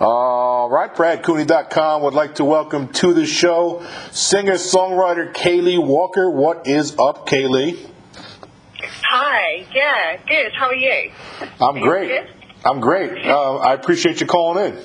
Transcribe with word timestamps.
All 0.00 0.70
right, 0.70 0.94
BradCooney.com 0.94 2.02
would 2.02 2.14
like 2.14 2.36
to 2.36 2.44
welcome 2.44 2.88
to 2.94 3.12
the 3.12 3.26
show 3.26 3.84
singer 4.12 4.52
songwriter 4.54 5.32
Kayleigh 5.34 5.84
Walker. 5.84 6.30
What 6.30 6.68
is 6.68 6.92
up, 7.00 7.26
Kayleigh? 7.26 7.76
Hi, 9.10 9.66
yeah, 9.74 10.18
good. 10.28 10.52
How 10.52 10.66
are 10.66 10.74
you? 10.74 11.10
I'm 11.60 11.78
Are 11.78 11.80
great. 11.80 12.08
good? 12.08 12.28
I'm 12.64 12.78
great. 12.80 13.26
Uh, 13.26 13.56
I 13.56 13.74
appreciate 13.74 14.20
you 14.20 14.28
calling 14.28 14.66
in. 14.72 14.82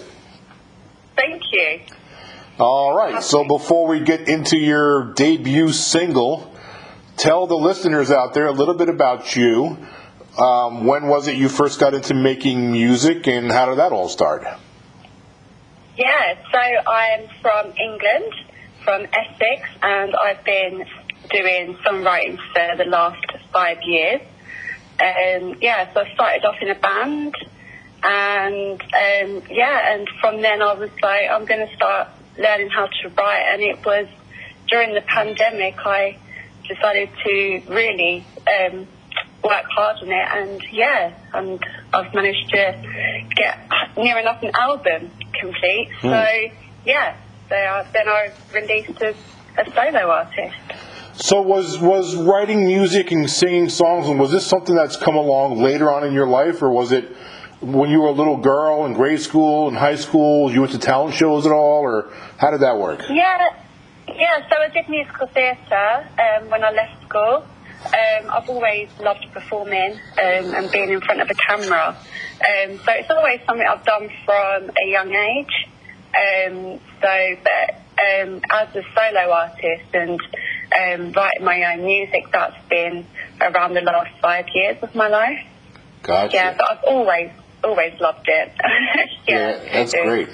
Thank 1.15 1.43
you. 1.51 1.81
All 2.57 2.95
right, 2.97 3.21
so 3.21 3.43
before 3.47 3.85
we 3.87 3.99
get 3.99 4.27
into 4.27 4.57
your 4.57 5.13
debut 5.13 5.71
single, 5.73 6.51
tell 7.17 7.45
the 7.45 7.55
listeners 7.55 8.09
out 8.09 8.33
there 8.33 8.47
a 8.47 8.51
little 8.51 8.73
bit 8.75 8.89
about 8.89 9.35
you. 9.35 9.77
Um, 10.39 10.85
when 10.85 11.07
was 11.07 11.27
it 11.27 11.35
you 11.35 11.49
first 11.49 11.79
got 11.79 11.93
into 11.93 12.15
making 12.15 12.71
music, 12.71 13.27
and 13.27 13.51
how 13.51 13.67
did 13.67 13.77
that 13.77 13.91
all 13.91 14.09
start? 14.09 14.43
Yeah, 15.95 16.35
so 16.51 16.57
I'm 16.57 17.27
from 17.39 17.73
England, 17.77 18.33
from 18.83 19.05
Essex, 19.13 19.69
and 19.83 20.15
I've 20.15 20.43
been 20.43 20.85
doing 21.29 21.75
songwriting 21.85 22.39
for 22.51 22.77
the 22.83 22.89
last 22.89 23.23
five 23.51 23.77
years. 23.83 24.21
Um, 24.99 25.55
yeah, 25.61 25.93
so 25.93 25.99
I 25.99 26.13
started 26.15 26.45
off 26.45 26.55
in 26.61 26.69
a 26.69 26.79
band, 26.79 27.35
and 28.01 28.81
um, 28.81 29.43
yeah, 29.51 29.93
and 29.93 30.09
from 30.19 30.41
then 30.41 30.63
I 30.63 30.73
was 30.73 30.89
like, 31.03 31.29
I'm 31.29 31.45
going 31.45 31.67
to 31.67 31.75
start 31.75 32.07
learning 32.39 32.69
how 32.69 32.87
to 32.87 33.09
write, 33.09 33.45
and 33.53 33.61
it 33.61 33.85
was 33.85 34.07
during 34.69 34.95
the 34.95 35.01
pandemic 35.01 35.75
I 35.77 36.17
decided 36.67 37.09
to 37.23 37.61
really 37.69 38.25
um, 38.47 38.87
work 39.43 39.65
hard 39.69 39.97
on 40.01 40.09
it, 40.09 40.27
and 40.31 40.63
yeah, 40.71 41.13
and 41.35 41.63
I've 41.93 42.13
managed 42.13 42.49
to 42.49 42.75
get 43.35 43.69
near 43.97 44.17
enough 44.17 44.41
an 44.43 44.51
album 44.55 45.11
complete. 45.39 45.89
So 46.01 46.25
yeah, 46.85 47.15
so 47.49 47.55
I, 47.55 47.85
then 47.93 48.09
I 48.09 48.31
released 48.53 49.01
as 49.01 49.15
a 49.57 49.71
solo 49.71 50.09
artist. 50.09 50.55
So 51.15 51.41
was 51.41 51.79
was 51.79 52.15
writing 52.15 52.65
music 52.65 53.11
and 53.11 53.29
singing 53.29 53.69
songs, 53.69 54.09
and 54.09 54.19
was 54.19 54.31
this 54.31 54.45
something 54.45 54.75
that's 54.75 54.97
come 54.97 55.15
along 55.15 55.61
later 55.61 55.91
on 55.91 56.03
in 56.03 56.13
your 56.13 56.27
life, 56.27 56.61
or 56.63 56.69
was 56.71 56.91
it 56.91 57.15
when 57.61 57.91
you 57.91 58.01
were 58.01 58.09
a 58.09 58.13
little 58.13 58.37
girl 58.37 58.85
in 58.85 58.93
grade 58.93 59.21
school 59.21 59.67
and 59.67 59.77
high 59.77 59.95
school? 59.95 60.51
You 60.51 60.61
went 60.61 60.73
to 60.73 60.79
talent 60.79 61.13
shows 61.13 61.45
at 61.45 61.51
all, 61.51 61.81
or 61.83 62.11
how 62.37 62.49
did 62.49 62.61
that 62.61 62.79
work? 62.79 63.01
Yeah, 63.09 63.49
yeah. 64.07 64.49
So 64.49 64.55
I 64.59 64.69
did 64.69 64.89
musical 64.89 65.27
theatre 65.27 66.09
um, 66.17 66.49
when 66.49 66.63
I 66.63 66.71
left 66.71 67.03
school. 67.07 67.45
Um, 67.85 68.29
I've 68.29 68.49
always 68.49 68.89
loved 68.99 69.25
performing 69.33 69.93
um, 69.93 70.55
and 70.55 70.71
being 70.71 70.89
in 70.89 71.01
front 71.01 71.21
of 71.21 71.29
a 71.29 71.35
camera. 71.35 71.89
Um, 71.89 72.77
so 72.77 72.91
it's 72.91 73.09
always 73.09 73.39
something 73.45 73.65
I've 73.65 73.85
done 73.85 74.09
from 74.25 74.69
a 74.69 74.89
young 74.89 75.13
age. 75.13 75.69
Um, 76.15 76.79
so, 77.01 77.35
but 77.43 77.75
um, 77.99 78.41
as 78.51 78.75
a 78.75 78.83
solo 78.95 79.31
artist 79.31 79.93
and 79.93 80.19
um, 80.19 81.11
writing 81.11 81.43
my 81.43 81.73
own 81.73 81.85
music, 81.85 82.25
that's 82.31 82.57
been 82.69 83.05
around 83.41 83.73
the 83.73 83.81
last 83.81 84.11
five 84.21 84.45
years 84.53 84.77
of 84.81 84.93
my 84.95 85.07
life. 85.07 85.45
Gotcha. 86.03 86.35
Yeah, 86.35 86.55
but 86.57 86.71
I've 86.71 86.83
always, 86.85 87.31
always 87.63 87.99
loved 87.99 88.27
it. 88.27 88.51
Yeah, 89.25 89.57
that's 89.71 89.93
great. 89.93 90.27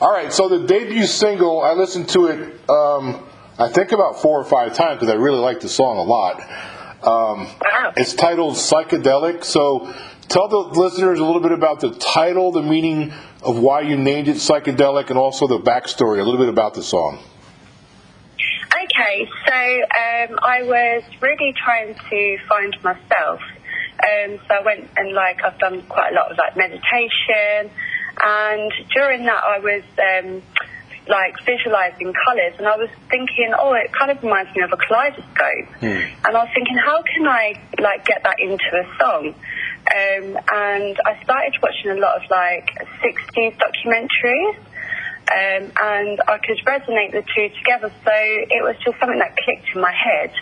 All 0.00 0.12
right, 0.12 0.32
so 0.32 0.48
the 0.48 0.64
debut 0.64 1.06
single, 1.06 1.60
I 1.60 1.72
listened 1.72 2.08
to 2.10 2.26
it, 2.26 2.70
um, 2.70 3.26
I 3.58 3.68
think 3.68 3.90
about 3.90 4.22
four 4.22 4.38
or 4.38 4.44
five 4.44 4.74
times 4.74 5.00
because 5.00 5.12
I 5.12 5.16
really 5.16 5.40
like 5.40 5.58
the 5.58 5.68
song 5.68 5.98
a 5.98 6.02
lot. 6.02 6.40
Um, 7.02 7.48
it's 7.96 8.14
titled 8.14 8.54
Psychedelic. 8.54 9.44
So 9.44 9.92
tell 10.28 10.48
the 10.48 10.58
listeners 10.78 11.18
a 11.18 11.24
little 11.24 11.42
bit 11.42 11.52
about 11.52 11.80
the 11.80 11.90
title, 11.94 12.52
the 12.52 12.62
meaning 12.62 13.12
of 13.42 13.58
why 13.58 13.82
you 13.82 13.96
named 13.96 14.28
it 14.28 14.36
Psychedelic, 14.36 15.10
and 15.10 15.18
also 15.18 15.46
the 15.46 15.58
backstory, 15.58 16.20
a 16.20 16.24
little 16.24 16.38
bit 16.38 16.48
about 16.48 16.74
the 16.74 16.82
song. 16.82 17.18
Okay, 18.98 19.28
so 19.46 19.52
um, 19.54 20.38
I 20.42 20.62
was 20.62 21.02
really 21.20 21.54
trying 21.64 21.94
to 21.94 22.38
find 22.48 22.76
myself. 22.82 23.40
Um, 23.98 24.38
so 24.46 24.54
I 24.54 24.62
went 24.64 24.88
and 24.96 25.12
like 25.12 25.42
I've 25.42 25.58
done 25.58 25.82
quite 25.82 26.12
a 26.12 26.14
lot 26.14 26.30
of 26.30 26.38
like 26.38 26.56
meditation, 26.56 27.70
and 28.22 28.72
during 28.94 29.24
that 29.24 29.42
I 29.44 29.58
was 29.58 29.82
um, 29.98 30.42
like 31.08 31.34
visualizing 31.44 32.12
colours, 32.24 32.54
and 32.58 32.66
I 32.66 32.76
was 32.76 32.90
thinking, 33.10 33.52
oh, 33.58 33.72
it 33.72 33.92
kind 33.92 34.10
of 34.10 34.22
reminds 34.22 34.54
me 34.54 34.62
of 34.62 34.72
a 34.72 34.76
kaleidoscope, 34.76 35.68
and 36.24 36.36
I 36.36 36.44
was 36.44 36.50
thinking, 36.54 36.76
how 36.76 37.02
can 37.02 37.26
I 37.26 37.54
like 37.80 38.04
get 38.04 38.22
that 38.24 38.40
into 38.40 38.70
a 38.76 38.84
song? 38.98 39.34
Um, 39.88 40.36
and 40.36 40.96
I 41.04 41.22
started 41.24 41.54
watching 41.62 41.90
a 41.92 42.00
lot 42.00 42.22
of 42.22 42.30
like 42.30 42.68
60s 43.00 43.56
documentaries 43.56 44.58
um, 45.28 45.72
and 45.76 46.20
I 46.26 46.38
could 46.38 46.56
resonate 46.64 47.12
the 47.12 47.22
two 47.22 47.48
together. 47.58 47.92
So 48.04 48.12
it 48.14 48.64
was 48.64 48.76
just 48.82 48.98
something 48.98 49.18
that 49.18 49.36
clicked 49.36 49.68
in 49.74 49.80
my 49.80 49.92
head. 49.92 50.32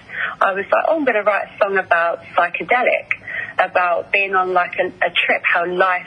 I 0.41 0.53
was 0.53 0.65
like, 0.71 0.85
oh, 0.89 0.97
I'm 0.97 1.05
going 1.05 1.19
to 1.19 1.23
write 1.23 1.49
a 1.49 1.59
song 1.59 1.77
about 1.77 2.23
psychedelic, 2.37 3.11
about 3.59 4.13
being 4.13 4.35
on 4.35 4.53
like 4.53 4.79
a, 4.79 4.87
a 4.87 5.11
trip, 5.11 5.43
how 5.43 5.67
life 5.67 6.07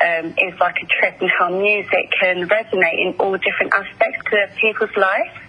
um, 0.00 0.34
is 0.38 0.58
like 0.60 0.76
a 0.82 0.86
trip, 0.86 1.20
and 1.20 1.30
how 1.38 1.50
music 1.50 2.10
can 2.20 2.48
resonate 2.48 2.98
in 2.98 3.14
all 3.18 3.36
different 3.36 3.72
aspects 3.72 4.30
to 4.30 4.50
people's 4.60 4.96
life. 4.96 5.42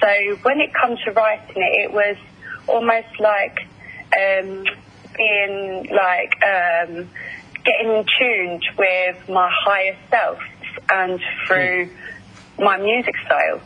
So 0.00 0.36
when 0.42 0.60
it 0.60 0.72
comes 0.74 0.98
to 1.04 1.12
writing 1.12 1.56
it, 1.56 1.84
it 1.84 1.92
was 1.92 2.16
almost 2.66 3.20
like 3.20 3.58
um, 4.16 4.64
being 5.16 5.88
like 5.90 6.32
um, 6.44 7.08
getting 7.64 7.90
in 7.90 8.04
tune 8.18 8.60
with 8.76 9.28
my 9.28 9.50
higher 9.64 9.96
self 10.10 10.38
and 10.90 11.20
through 11.46 11.88
my 12.58 12.76
music 12.76 13.14
style. 13.24 13.60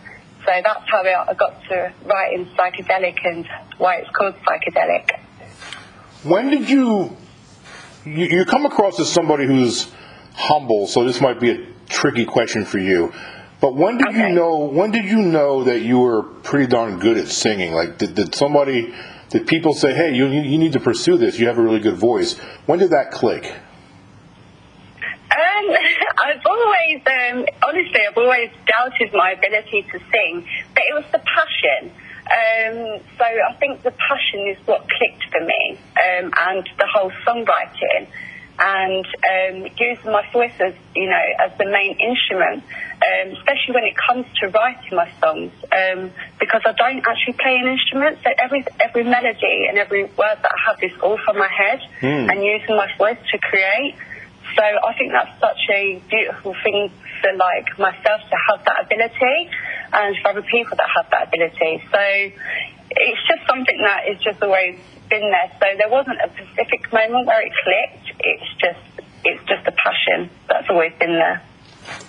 So 0.44 0.53
that's 0.65 0.91
how 0.91 1.03
I 1.03 1.34
got 1.34 1.62
to 1.69 1.92
writing 2.04 2.47
psychedelic 2.56 3.19
and 3.25 3.47
why 3.78 3.97
it's 3.97 4.10
called 4.10 4.34
psychedelic. 4.47 5.10
When 6.25 6.50
did 6.50 6.69
you, 6.69 7.16
you, 8.04 8.26
you 8.26 8.44
come 8.44 8.66
across 8.66 8.98
as 9.00 9.10
somebody 9.10 9.47
who's 9.47 9.91
humble, 10.34 10.86
so 10.86 11.04
this 11.04 11.20
might 11.20 11.41
be 11.41 11.50
a 11.50 11.66
tricky 11.88 12.25
question 12.25 12.64
for 12.64 12.78
you. 12.78 13.12
But 13.60 13.75
when 13.75 13.98
did 13.98 14.14
you 14.14 14.28
know? 14.28 14.59
When 14.59 14.92
did 14.92 15.04
you 15.04 15.20
know 15.20 15.64
that 15.64 15.81
you 15.81 15.98
were 15.98 16.22
pretty 16.22 16.69
darn 16.69 17.00
good 17.00 17.19
at 17.19 17.26
singing? 17.26 17.72
Like, 17.72 17.98
did, 17.98 18.14
did 18.14 18.34
somebody, 18.34 18.94
did 19.31 19.48
people 19.48 19.75
say, 19.75 19.92
"Hey, 19.92 20.14
you 20.14 20.26
you 20.26 20.42
you 20.42 20.59
need 20.59 20.75
to 20.75 20.81
pursue 20.81 21.19
this. 21.19 21.41
You 21.41 21.48
have 21.48 21.59
a 21.59 21.62
really 21.62 21.81
good 21.81 21.97
voice"? 21.97 22.38
When 22.66 22.78
did 22.78 22.91
that 22.91 23.10
click? 23.10 23.53
Um, 25.28 25.70
I've 26.25 26.47
always, 26.47 27.03
um, 27.06 27.47
honestly, 27.66 28.00
I've 28.09 28.16
always 28.16 28.50
doubted 28.66 29.12
my 29.12 29.32
ability 29.32 29.82
to 29.91 29.98
sing, 30.12 30.47
but 30.75 30.82
it 30.88 30.94
was 30.94 31.04
the 31.10 31.19
passion. 31.19 31.92
Um, 32.28 33.00
so 33.16 33.25
I 33.25 33.55
think 33.59 33.83
the 33.83 33.91
passion 33.91 34.49
is 34.49 34.59
what 34.66 34.84
clicked 34.84 35.25
for 35.33 35.41
me, 35.41 35.78
um, 35.97 36.31
and 36.37 36.69
the 36.77 36.87
whole 36.93 37.11
songwriting, 37.25 38.06
and 38.59 39.06
um, 39.06 39.71
using 39.78 40.12
my 40.12 40.28
voice 40.31 40.53
as 40.61 40.75
you 40.94 41.09
know 41.09 41.27
as 41.41 41.56
the 41.56 41.65
main 41.65 41.97
instrument, 41.97 42.65
um, 43.00 43.33
especially 43.33 43.75
when 43.75 43.84
it 43.84 43.94
comes 43.97 44.27
to 44.41 44.49
writing 44.49 44.93
my 44.93 45.09
songs, 45.21 45.53
um, 45.72 46.11
because 46.39 46.62
I 46.66 46.72
don't 46.72 47.00
actually 47.06 47.41
play 47.41 47.56
an 47.65 47.69
instrument. 47.69 48.19
So 48.22 48.31
every 48.37 48.65
every 48.84 49.05
melody 49.05 49.65
and 49.69 49.78
every 49.78 50.05
word 50.05 50.39
that 50.45 50.53
I 50.53 50.60
have 50.69 50.83
is 50.83 50.93
all 51.00 51.16
from 51.25 51.39
my 51.39 51.49
head, 51.49 51.81
and 52.28 52.45
using 52.45 52.77
my 52.77 52.93
voice 52.99 53.19
to 53.33 53.39
create. 53.39 53.97
So 54.56 54.65
I 54.65 54.93
think 54.99 55.12
that's 55.12 55.39
such 55.41 55.65
a 55.72 56.03
beautiful 56.10 56.55
thing 56.65 56.93
for 57.22 57.33
like 57.33 57.78
myself 57.78 58.21
to 58.28 58.37
have 58.50 58.65
that 58.65 58.84
ability 58.84 59.49
and 59.93 60.16
for 60.22 60.31
other 60.31 60.43
people 60.43 60.76
that 60.76 60.88
have 60.97 61.06
that 61.10 61.28
ability. 61.28 61.82
So 61.91 62.00
it's 62.91 63.22
just 63.28 63.47
something 63.49 63.78
that 63.82 64.09
is 64.09 64.22
just 64.22 64.43
always 64.43 64.78
been 65.09 65.31
there. 65.31 65.50
So 65.60 65.66
there 65.78 65.88
wasn't 65.88 66.19
a 66.21 66.31
specific 66.32 66.93
moment 66.93 67.26
where 67.26 67.41
it 67.41 67.53
clicked. 67.65 68.16
It's 68.21 68.50
just 68.60 69.09
it's 69.25 69.43
just 69.48 69.66
a 69.66 69.72
passion 69.72 70.31
that's 70.48 70.69
always 70.71 70.93
been 70.98 71.15
there. 71.15 71.43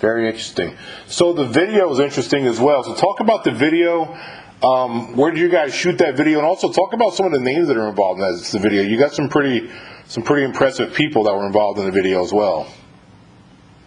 Very 0.00 0.26
interesting. 0.26 0.76
So 1.06 1.32
the 1.32 1.46
video 1.46 1.90
is 1.92 1.98
interesting 1.98 2.46
as 2.46 2.60
well. 2.60 2.84
So 2.84 2.94
talk 2.94 3.20
about 3.20 3.44
the 3.44 3.50
video. 3.50 4.16
Um, 4.62 5.16
where 5.16 5.30
did 5.30 5.40
you 5.40 5.48
guys 5.48 5.74
shoot 5.74 5.98
that 5.98 6.16
video? 6.16 6.38
And 6.38 6.46
also 6.46 6.70
talk 6.70 6.92
about 6.92 7.14
some 7.14 7.26
of 7.26 7.32
the 7.32 7.40
names 7.40 7.68
that 7.68 7.78
are 7.78 7.88
involved 7.88 8.20
in 8.20 8.26
that, 8.26 8.44
the 8.44 8.58
video. 8.58 8.82
You 8.82 8.98
got 8.98 9.12
some 9.12 9.28
pretty 9.28 9.70
some 10.06 10.22
pretty 10.22 10.44
impressive 10.44 10.92
people 10.92 11.24
that 11.24 11.34
were 11.34 11.46
involved 11.46 11.78
in 11.78 11.86
the 11.86 11.92
video 11.92 12.22
as 12.22 12.32
well. 12.32 12.66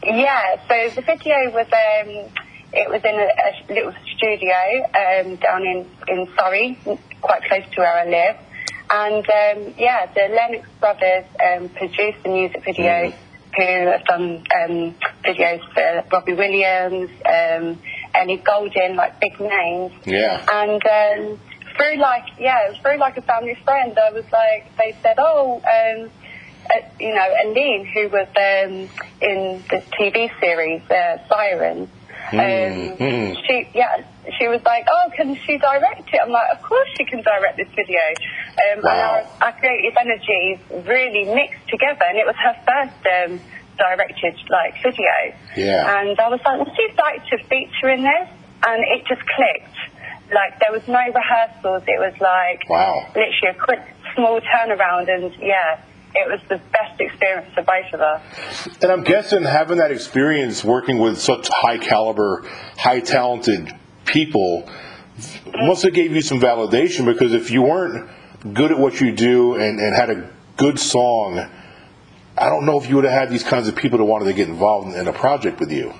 Yeah, 0.03 0.55
so 0.67 0.95
the 0.95 1.01
video 1.01 1.51
was 1.51 1.67
um, 1.67 2.29
it 2.73 2.89
was 2.89 3.01
in 3.03 3.15
a, 3.15 3.27
a 3.27 3.73
little 3.73 3.93
studio 4.15 4.53
um, 4.97 5.35
down 5.37 5.65
in 5.65 5.85
in 6.07 6.27
Surrey, 6.37 6.77
quite 7.21 7.43
close 7.43 7.63
to 7.73 7.81
where 7.81 7.93
I 7.93 8.05
live, 8.05 8.37
and 8.89 9.25
um, 9.29 9.73
yeah, 9.77 10.05
the 10.07 10.33
Lennox 10.33 10.67
brothers 10.79 11.25
um, 11.41 11.69
produced 11.69 12.23
the 12.23 12.29
music 12.29 12.63
video. 12.65 13.13
Who 13.55 13.61
have 13.61 14.03
done 14.05 14.43
um, 14.55 14.95
videos 15.23 15.61
for 15.75 16.03
Robbie 16.11 16.33
Williams, 16.33 17.11
um, 17.23 17.77
Ellie 18.15 18.41
Goulding, 18.43 18.95
like 18.95 19.19
big 19.19 19.39
names. 19.39 19.91
Yeah. 20.05 20.43
And 20.51 20.81
um, 20.83 21.39
through 21.77 21.97
like, 21.97 22.23
yeah, 22.39 22.73
through 22.81 22.97
like 22.97 23.15
a 23.17 23.21
family 23.21 23.55
friend, 23.63 23.95
I 23.95 24.11
was 24.11 24.25
like, 24.31 24.75
they 24.77 24.97
said, 25.03 25.17
oh, 25.19 25.57
um, 25.57 26.09
uh, 26.65 26.87
you 26.99 27.13
know, 27.13 27.35
Aline, 27.45 27.85
who 27.85 28.09
was 28.09 28.27
um, 28.29 28.89
in 29.21 29.63
the 29.69 29.83
TV 29.99 30.31
series 30.39 30.81
uh, 30.89 31.17
Sirens. 32.37 32.91
Um, 32.91 32.97
mm. 32.97 33.45
She, 33.47 33.67
yeah, 33.73 34.03
she 34.37 34.47
was 34.47 34.61
like, 34.65 34.85
"Oh, 34.89 35.09
can 35.15 35.35
she 35.45 35.57
direct 35.57 36.09
it?" 36.13 36.19
I'm 36.23 36.29
like, 36.31 36.49
"Of 36.57 36.61
course 36.63 36.87
she 36.97 37.05
can 37.05 37.21
direct 37.21 37.57
this 37.57 37.69
video." 37.75 37.99
Um, 38.57 38.81
Wow. 38.83 38.91
And 38.91 39.27
our, 39.41 39.47
our 39.47 39.53
creative 39.59 39.93
energies 39.99 40.59
really 40.87 41.25
mixed 41.33 41.67
together, 41.69 42.05
and 42.07 42.17
it 42.17 42.25
was 42.25 42.35
her 42.37 42.55
first 42.65 43.01
um, 43.07 43.39
directed 43.77 44.35
like 44.49 44.75
video. 44.81 45.13
Yeah. 45.55 46.01
And 46.01 46.19
I 46.19 46.27
was 46.29 46.39
like, 46.45 46.59
"Would 46.59 46.77
you 46.77 46.89
like 46.97 47.25
to 47.29 47.37
feature 47.49 47.89
in 47.89 48.03
this?" 48.03 48.29
And 48.65 48.83
it 48.95 49.05
just 49.07 49.21
clicked. 49.27 49.77
Like 50.31 50.57
there 50.59 50.71
was 50.71 50.87
no 50.87 51.03
rehearsals. 51.13 51.83
It 51.85 51.99
was 51.99 52.13
like 52.21 52.67
Wow. 52.69 53.05
literally 53.09 53.51
a 53.51 53.53
quick, 53.53 53.81
small 54.15 54.39
turnaround, 54.39 55.09
and 55.13 55.33
yeah, 55.41 55.81
it 56.15 56.29
was 56.29 56.39
the 56.49 56.57
best 56.71 56.99
experience 56.99 57.53
for 57.53 57.63
both 57.63 57.93
of 57.93 58.01
us. 58.01 58.67
And 58.81 58.91
I'm 58.91 59.03
guessing 59.03 59.43
having 59.43 59.77
that 59.77 59.91
experience 59.91 60.63
working 60.63 60.99
with 60.99 61.19
such 61.19 61.49
high 61.49 61.77
caliber, 61.77 62.47
high 62.77 62.99
talented 62.99 63.71
people 64.05 64.69
must 65.53 65.83
have 65.83 65.93
gave 65.93 66.13
you 66.13 66.21
some 66.21 66.39
validation 66.39 67.05
because 67.05 67.33
if 67.33 67.51
you 67.51 67.61
weren't 67.61 68.09
good 68.53 68.71
at 68.71 68.77
what 68.77 68.99
you 68.99 69.11
do 69.11 69.55
and, 69.55 69.79
and 69.79 69.95
had 69.95 70.09
a 70.09 70.29
good 70.57 70.79
song, 70.79 71.49
I 72.37 72.49
don't 72.49 72.65
know 72.65 72.79
if 72.79 72.89
you 72.89 72.95
would 72.95 73.05
have 73.05 73.13
had 73.13 73.29
these 73.29 73.43
kinds 73.43 73.67
of 73.67 73.75
people 73.75 73.99
that 73.99 74.05
wanted 74.05 74.25
to 74.25 74.33
get 74.33 74.49
involved 74.49 74.89
in, 74.89 74.99
in 74.99 75.07
a 75.07 75.13
project 75.13 75.59
with 75.59 75.71
you. 75.71 75.93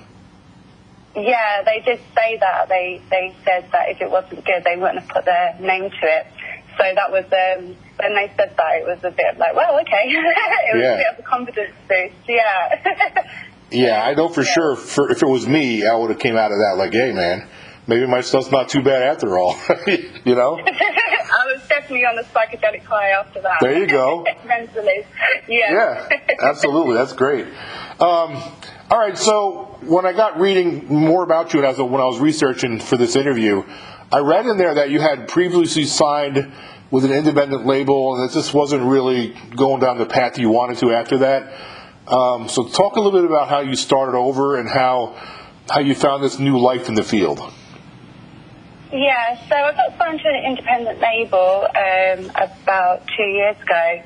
Yeah, 1.16 1.62
they 1.64 1.80
did 1.84 2.00
say 2.14 2.38
that. 2.38 2.68
They 2.68 3.00
they 3.08 3.36
said 3.44 3.68
that 3.70 3.88
if 3.90 4.00
it 4.00 4.10
wasn't 4.10 4.44
good, 4.44 4.64
they 4.64 4.76
wouldn't 4.76 4.98
have 4.98 5.08
put 5.08 5.24
their 5.24 5.56
name 5.60 5.88
to 5.88 6.02
it. 6.02 6.26
So 6.76 6.82
that 6.82 7.12
was 7.12 7.24
um, 7.32 7.76
when 8.04 8.14
they 8.14 8.30
said 8.36 8.54
that, 8.56 8.74
it 8.76 8.86
was 8.86 8.98
a 9.02 9.10
bit 9.10 9.38
like, 9.38 9.54
well, 9.54 9.80
okay, 9.80 10.04
it 10.06 10.74
was 10.76 10.82
Yeah. 10.82 10.92
a 10.92 10.96
bit 10.98 11.06
of 11.12 11.18
a 11.18 11.22
confidence 11.22 11.74
boost. 11.88 12.14
Yeah. 12.28 13.22
Yeah, 13.70 14.04
I 14.04 14.14
know 14.14 14.28
for 14.28 14.44
sure. 14.44 14.76
For, 14.76 15.10
if 15.10 15.20
it 15.20 15.26
was 15.26 15.48
me, 15.48 15.84
I 15.84 15.96
would 15.96 16.10
have 16.10 16.20
came 16.20 16.36
out 16.36 16.52
of 16.52 16.58
that 16.58 16.74
like, 16.76 16.92
hey 16.92 17.10
man, 17.10 17.48
maybe 17.88 18.06
my 18.06 18.20
stuff's 18.20 18.52
not 18.52 18.68
too 18.68 18.82
bad 18.82 19.02
after 19.02 19.36
all. 19.36 19.56
you 19.88 20.34
know? 20.36 20.60
I 20.60 21.52
was 21.52 21.66
definitely 21.68 22.04
on 22.04 22.16
a 22.16 22.22
psychedelic 22.22 22.84
high 22.84 23.08
after 23.08 23.40
that. 23.40 23.58
There 23.60 23.76
you 23.76 23.88
go. 23.88 24.24
Mentally, 24.46 25.04
yeah. 25.48 25.72
Yeah, 26.08 26.18
absolutely. 26.40 26.94
That's 26.94 27.14
great. 27.14 27.46
Um, 27.46 28.40
all 28.90 28.98
right, 29.00 29.18
so 29.18 29.76
when 29.80 30.06
I 30.06 30.12
got 30.12 30.38
reading 30.38 30.86
more 30.86 31.24
about 31.24 31.52
you 31.52 31.58
and 31.60 31.66
as 31.66 31.78
when 31.78 32.00
I 32.00 32.04
was 32.04 32.20
researching 32.20 32.78
for 32.78 32.96
this 32.96 33.16
interview, 33.16 33.64
I 34.12 34.18
read 34.18 34.46
in 34.46 34.56
there 34.56 34.74
that 34.74 34.90
you 34.90 35.00
had 35.00 35.26
previously 35.26 35.84
signed 35.84 36.52
with 36.94 37.04
an 37.04 37.10
independent 37.10 37.66
label 37.66 38.14
and 38.14 38.22
that 38.22 38.32
just 38.32 38.54
wasn't 38.54 38.80
really 38.80 39.34
going 39.56 39.80
down 39.80 39.98
the 39.98 40.06
path 40.06 40.38
you 40.38 40.48
wanted 40.48 40.78
to 40.78 40.92
after 40.92 41.18
that. 41.18 41.52
Um, 42.06 42.48
so 42.48 42.68
talk 42.68 42.94
a 42.94 43.00
little 43.00 43.18
bit 43.20 43.28
about 43.28 43.48
how 43.48 43.58
you 43.60 43.74
started 43.74 44.16
over 44.16 44.56
and 44.60 44.68
how 44.68 45.16
how 45.68 45.80
you 45.80 45.96
found 45.96 46.22
this 46.22 46.38
new 46.38 46.56
life 46.56 46.88
in 46.88 46.94
the 46.94 47.02
field. 47.02 47.40
Yeah, 48.92 49.36
so 49.48 49.56
I 49.56 49.72
got 49.72 49.98
signed 49.98 50.20
to 50.20 50.28
an 50.28 50.44
independent 50.50 51.00
label 51.00 51.66
um, 51.66 52.30
about 52.36 53.02
two 53.16 53.24
years 53.24 53.56
ago, 53.60 54.02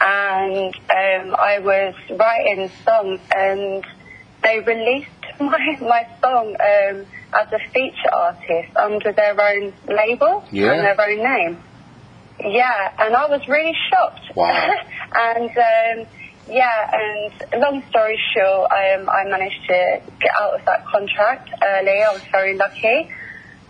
and 0.00 0.74
um, 0.74 1.36
I 1.38 1.60
was 1.60 1.94
writing 2.18 2.68
songs, 2.84 3.20
and 3.30 3.84
they 4.42 4.58
released 4.58 5.10
my 5.40 5.78
my 5.82 6.08
song 6.20 6.56
um, 6.58 7.06
as 7.32 7.52
a 7.52 7.60
feature 7.72 8.12
artist 8.12 8.76
under 8.76 9.12
their 9.12 9.40
own 9.40 9.72
label 9.86 10.42
Yeah. 10.50 10.72
and 10.72 10.80
their 10.84 11.00
own 11.00 11.22
name. 11.22 11.62
Yeah, 12.40 12.94
and 12.98 13.14
I 13.14 13.26
was 13.26 13.46
really 13.48 13.74
shocked. 13.90 14.36
Wow. 14.36 14.70
and 15.14 15.50
um, 15.50 16.06
yeah, 16.48 16.90
and 16.92 17.60
long 17.60 17.82
story 17.88 18.20
short, 18.34 18.70
um, 18.70 19.08
I 19.08 19.24
managed 19.24 19.66
to 19.68 20.02
get 20.20 20.30
out 20.38 20.58
of 20.58 20.64
that 20.66 20.86
contract 20.86 21.50
early. 21.62 22.02
I 22.02 22.12
was 22.12 22.22
very 22.30 22.56
lucky. 22.56 23.10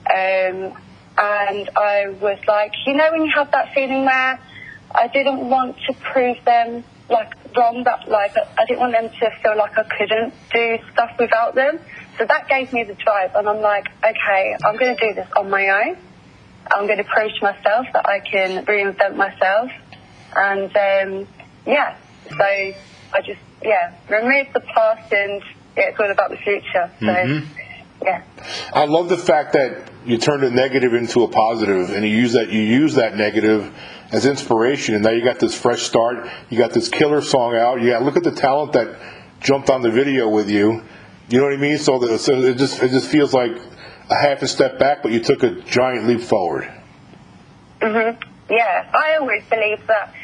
Um, 0.07 0.77
and 1.17 1.71
I 1.77 2.09
was 2.21 2.39
like, 2.49 2.73
you 2.87 2.95
know, 2.95 3.11
when 3.13 3.23
you 3.23 3.33
have 3.37 3.53
that 3.53 3.73
feeling 3.75 4.05
where 4.05 4.41
I 4.93 5.09
didn't 5.09 5.49
want 5.49 5.77
to 5.87 5.95
prove 5.95 6.39
them 6.45 6.85
like 7.09 7.33
wrong, 7.57 7.85
that 7.85 8.09
like 8.09 8.37
I 8.37 8.65
didn't 8.67 8.81
want 8.81 8.93
them 8.93 9.11
to 9.11 9.31
feel 9.43 9.57
like 9.57 9.79
I 9.79 9.85
couldn't 9.85 10.35
do 10.53 10.79
stuff 10.93 11.13
without 11.19 11.55
them. 11.55 11.79
So 12.19 12.25
that 12.25 12.49
gave 12.49 12.73
me 12.73 12.85
the 12.85 12.95
drive, 12.95 13.35
and 13.35 13.49
I'm 13.49 13.61
like, 13.61 13.87
okay, 13.99 14.57
I'm 14.65 14.77
going 14.77 14.97
to 14.97 15.09
do 15.09 15.15
this 15.15 15.29
on 15.37 15.51
my 15.51 15.69
own. 15.69 15.97
I'm 16.73 16.87
going 16.87 16.99
to 16.99 17.05
prove 17.05 17.33
to 17.39 17.43
myself 17.43 17.87
that 17.93 18.07
I 18.09 18.21
can 18.21 18.65
reinvent 18.67 19.17
myself, 19.17 19.71
and 20.37 20.77
um, 20.77 21.29
yeah, 21.67 21.97
so 22.29 22.45
I 22.45 23.21
just 23.25 23.41
yeah 23.63 23.95
remove 24.09 24.53
the 24.53 24.61
past 24.61 25.13
and 25.13 25.43
yeah, 25.77 25.91
it's 25.91 26.01
all 26.01 26.11
about 26.11 26.31
the 26.31 26.37
future. 26.37 26.91
So 27.01 27.43
yeah. 28.05 28.23
I 28.73 28.85
love 28.85 29.09
the 29.09 29.17
fact 29.17 29.55
that 29.55 29.91
you 30.05 30.19
turned 30.19 30.45
a 30.45 30.51
negative 30.51 30.93
into 30.95 31.23
a 31.23 31.29
positive, 31.29 31.91
and 31.91 32.05
you 32.05 32.15
use 32.15 32.33
that 32.33 32.51
you 32.51 32.61
use 32.61 32.95
that 32.95 33.17
negative 33.17 33.73
as 34.13 34.27
inspiration, 34.27 34.95
and 34.95 35.05
now 35.05 35.11
you 35.11 35.25
got 35.25 35.39
this 35.39 35.59
fresh 35.59 35.83
start. 35.83 36.29
You 36.51 36.59
got 36.59 36.73
this 36.73 36.89
killer 36.89 37.21
song 37.21 37.57
out. 37.57 37.81
You 37.81 37.91
got 37.91 38.03
look 38.03 38.17
at 38.17 38.25
the 38.25 38.33
talent 38.33 38.73
that 38.75 38.97
jumped 39.41 39.71
on 39.71 39.83
the 39.83 39.91
video 39.91 40.29
with 40.29 40.51
you. 40.51 40.83
You 41.29 41.39
know 41.39 41.45
what 41.45 41.55
I 41.55 41.57
mean? 41.57 41.79
So, 41.79 41.99
the, 41.99 42.19
so 42.19 42.35
it 42.43 42.59
just 42.59 42.83
it 42.83 42.91
just 42.91 43.09
feels 43.09 43.33
like 43.33 43.57
a 44.11 44.15
half 44.15 44.43
a 44.43 44.47
step 44.49 44.79
back, 44.79 45.03
but 45.03 45.13
you 45.13 45.21
took 45.21 45.43
a 45.43 45.51
giant 45.63 46.07
leap 46.07 46.21
forward. 46.21 46.65
hmm 47.81 48.11
Yeah, 48.51 48.91
I 48.93 49.17
always 49.21 49.43
believe 49.49 49.87
that 49.87 50.15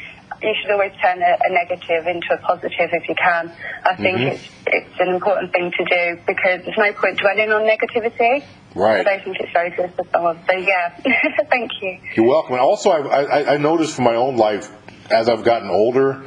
you 0.41 0.53
should 0.61 0.71
always 0.71 0.91
turn 1.01 1.21
a, 1.21 1.37
a 1.47 1.49
negative 1.53 2.07
into 2.07 2.33
a 2.33 2.37
positive 2.37 2.89
if 2.93 3.07
you 3.09 3.15
can. 3.15 3.51
I 3.85 3.95
think 3.95 4.17
Mhm. 4.17 4.31
it's 4.33 4.49
it's 4.67 4.99
an 4.99 5.09
important 5.09 5.51
thing 5.51 5.71
to 5.71 5.83
do 5.85 6.21
because 6.25 6.63
there's 6.63 6.77
no 6.77 6.93
point 6.93 7.17
dwelling 7.19 7.51
on 7.51 7.61
negativity. 7.63 8.43
Right. 8.73 9.01
I 9.01 9.03
don't 9.03 9.23
think 9.23 9.37
it's 9.39 9.51
very 9.51 9.69
good 9.71 9.93
for 9.95 10.05
someone. 10.13 10.39
So 10.49 10.55
yeah, 10.57 10.95
thank 11.49 11.71
you. 11.81 11.97
You're 12.15 12.27
welcome. 12.27 12.53
And 12.53 12.61
also, 12.61 12.89
I, 12.91 13.21
I, 13.23 13.53
I 13.53 13.57
noticed 13.57 13.95
from 13.95 14.05
my 14.05 14.15
own 14.15 14.37
life 14.37 14.71
as 15.11 15.27
I've 15.27 15.43
gotten 15.43 15.69
older, 15.69 16.23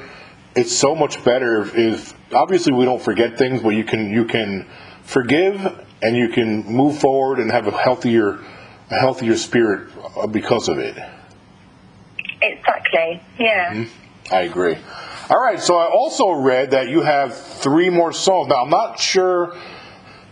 it's 0.54 0.76
so 0.76 0.94
much 0.94 1.24
better 1.24 1.62
if, 1.62 1.74
if 1.76 2.34
obviously 2.34 2.72
we 2.74 2.84
don't 2.84 3.00
forget 3.02 3.38
things, 3.38 3.62
but 3.62 3.70
you 3.70 3.84
can 3.84 4.10
you 4.10 4.26
can 4.26 4.66
forgive 5.02 5.56
and 6.02 6.16
you 6.16 6.28
can 6.28 6.64
move 6.64 6.98
forward 6.98 7.38
and 7.38 7.50
have 7.50 7.66
a 7.66 7.70
healthier 7.70 8.40
a 8.90 8.98
healthier 8.98 9.36
spirit 9.36 9.88
because 10.30 10.68
of 10.68 10.78
it. 10.78 10.96
Exactly. 12.42 13.22
Yeah. 13.38 13.86
I 14.30 14.40
agree. 14.42 14.76
All 15.30 15.40
right, 15.40 15.58
so 15.58 15.76
I 15.76 15.86
also 15.86 16.32
read 16.32 16.72
that 16.72 16.88
you 16.88 17.00
have 17.00 17.34
three 17.34 17.88
more 17.88 18.12
songs. 18.12 18.48
Now 18.48 18.62
I'm 18.62 18.70
not 18.70 19.00
sure 19.00 19.56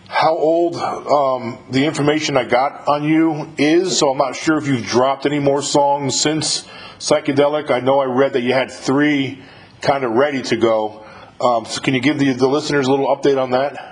how 0.06 0.36
old 0.36 0.76
um, 0.76 1.58
the 1.70 1.86
information 1.86 2.36
I 2.36 2.44
got 2.44 2.86
on 2.86 3.02
you 3.02 3.50
is, 3.56 3.98
so 3.98 4.10
I'm 4.10 4.19
not 4.19 4.36
sure 4.36 4.58
if 4.58 4.66
you've 4.66 4.84
dropped 4.84 5.24
any 5.24 5.38
more 5.38 5.62
songs 5.62 6.20
since 6.20 6.69
Psychedelic. 6.98 7.70
I 7.70 7.81
know 7.81 8.00
I 8.00 8.04
read 8.04 8.34
that 8.34 8.42
you 8.42 8.52
had 8.52 8.70
three 8.70 9.42
kind 9.81 10.04
of 10.04 10.12
ready 10.12 10.42
to 10.42 10.56
go. 10.56 11.06
Um, 11.40 11.64
so 11.64 11.81
can 11.81 11.94
you 11.94 12.00
give 12.00 12.19
the, 12.19 12.34
the 12.34 12.46
listeners 12.46 12.86
a 12.86 12.90
little 12.90 13.06
update 13.08 13.42
on 13.42 13.52
that? 13.52 13.92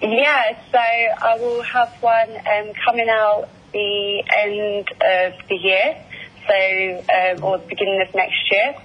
Yeah, 0.00 0.58
so 0.70 0.78
I 0.78 1.38
will 1.40 1.62
have 1.62 1.90
one 2.02 2.30
um, 2.30 2.72
coming 2.84 3.08
out 3.08 3.48
the 3.72 4.22
end 4.36 4.88
of 4.90 5.48
the 5.48 5.56
year, 5.56 5.96
so 6.46 7.04
um, 7.14 7.44
or 7.44 7.58
the 7.58 7.66
beginning 7.66 8.02
of 8.06 8.14
next 8.14 8.50
year. 8.50 8.76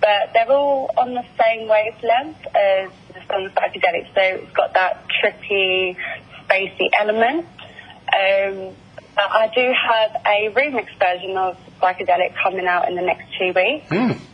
But 0.00 0.32
they're 0.34 0.50
all 0.50 0.90
on 0.98 1.14
the 1.14 1.24
same 1.40 1.68
wavelength 1.68 2.44
as 2.54 2.90
the 3.14 3.20
song 3.28 3.48
Psychedelic, 3.54 4.12
so 4.14 4.20
it's 4.20 4.52
got 4.52 4.74
that 4.74 5.06
trippy, 5.22 5.96
spacey 6.44 6.88
element. 6.98 7.46
Um, 8.08 8.74
but 9.14 9.30
I 9.30 9.50
do 9.54 9.72
have 9.72 10.22
a 10.26 10.52
remix 10.52 10.88
version 10.98 11.36
of 11.36 11.56
Psychedelic 11.80 12.34
coming 12.42 12.66
out 12.66 12.88
in 12.88 12.96
the 12.96 13.02
next 13.02 13.26
two 13.38 13.52
weeks. 13.54 13.88
Hmm. 13.88 14.31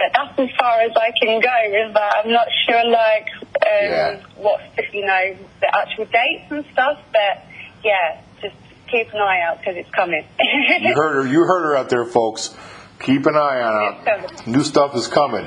But 0.00 0.12
that's 0.16 0.38
as 0.38 0.56
far 0.58 0.80
as 0.80 0.92
I 0.96 1.10
can 1.20 1.40
go. 1.40 1.86
Is 1.86 1.92
that 1.92 2.12
I'm 2.24 2.32
not 2.32 2.48
sure, 2.66 2.84
like, 2.86 3.26
um, 3.36 3.84
Yeah. 3.84 4.20
what's 4.36 4.94
you 4.94 5.04
know 5.04 5.36
the 5.60 5.76
actual 5.76 6.06
dates 6.06 6.50
and 6.50 6.64
stuff. 6.72 6.98
But 7.12 7.44
yeah, 7.84 8.22
just 8.40 8.54
keep 8.90 9.12
an 9.12 9.20
eye 9.20 9.42
out 9.46 9.58
because 9.58 9.76
it's 9.76 9.90
coming. 9.90 10.24
You 10.80 10.94
heard 10.94 11.16
her. 11.16 11.26
You 11.30 11.40
heard 11.40 11.64
her 11.66 11.76
out 11.76 11.90
there, 11.90 12.06
folks. 12.06 12.56
Keep 13.00 13.26
an 13.26 13.36
eye 13.36 13.60
on 13.60 14.08
it. 14.08 14.46
New 14.46 14.64
stuff 14.64 14.96
is 14.96 15.06
coming. 15.06 15.46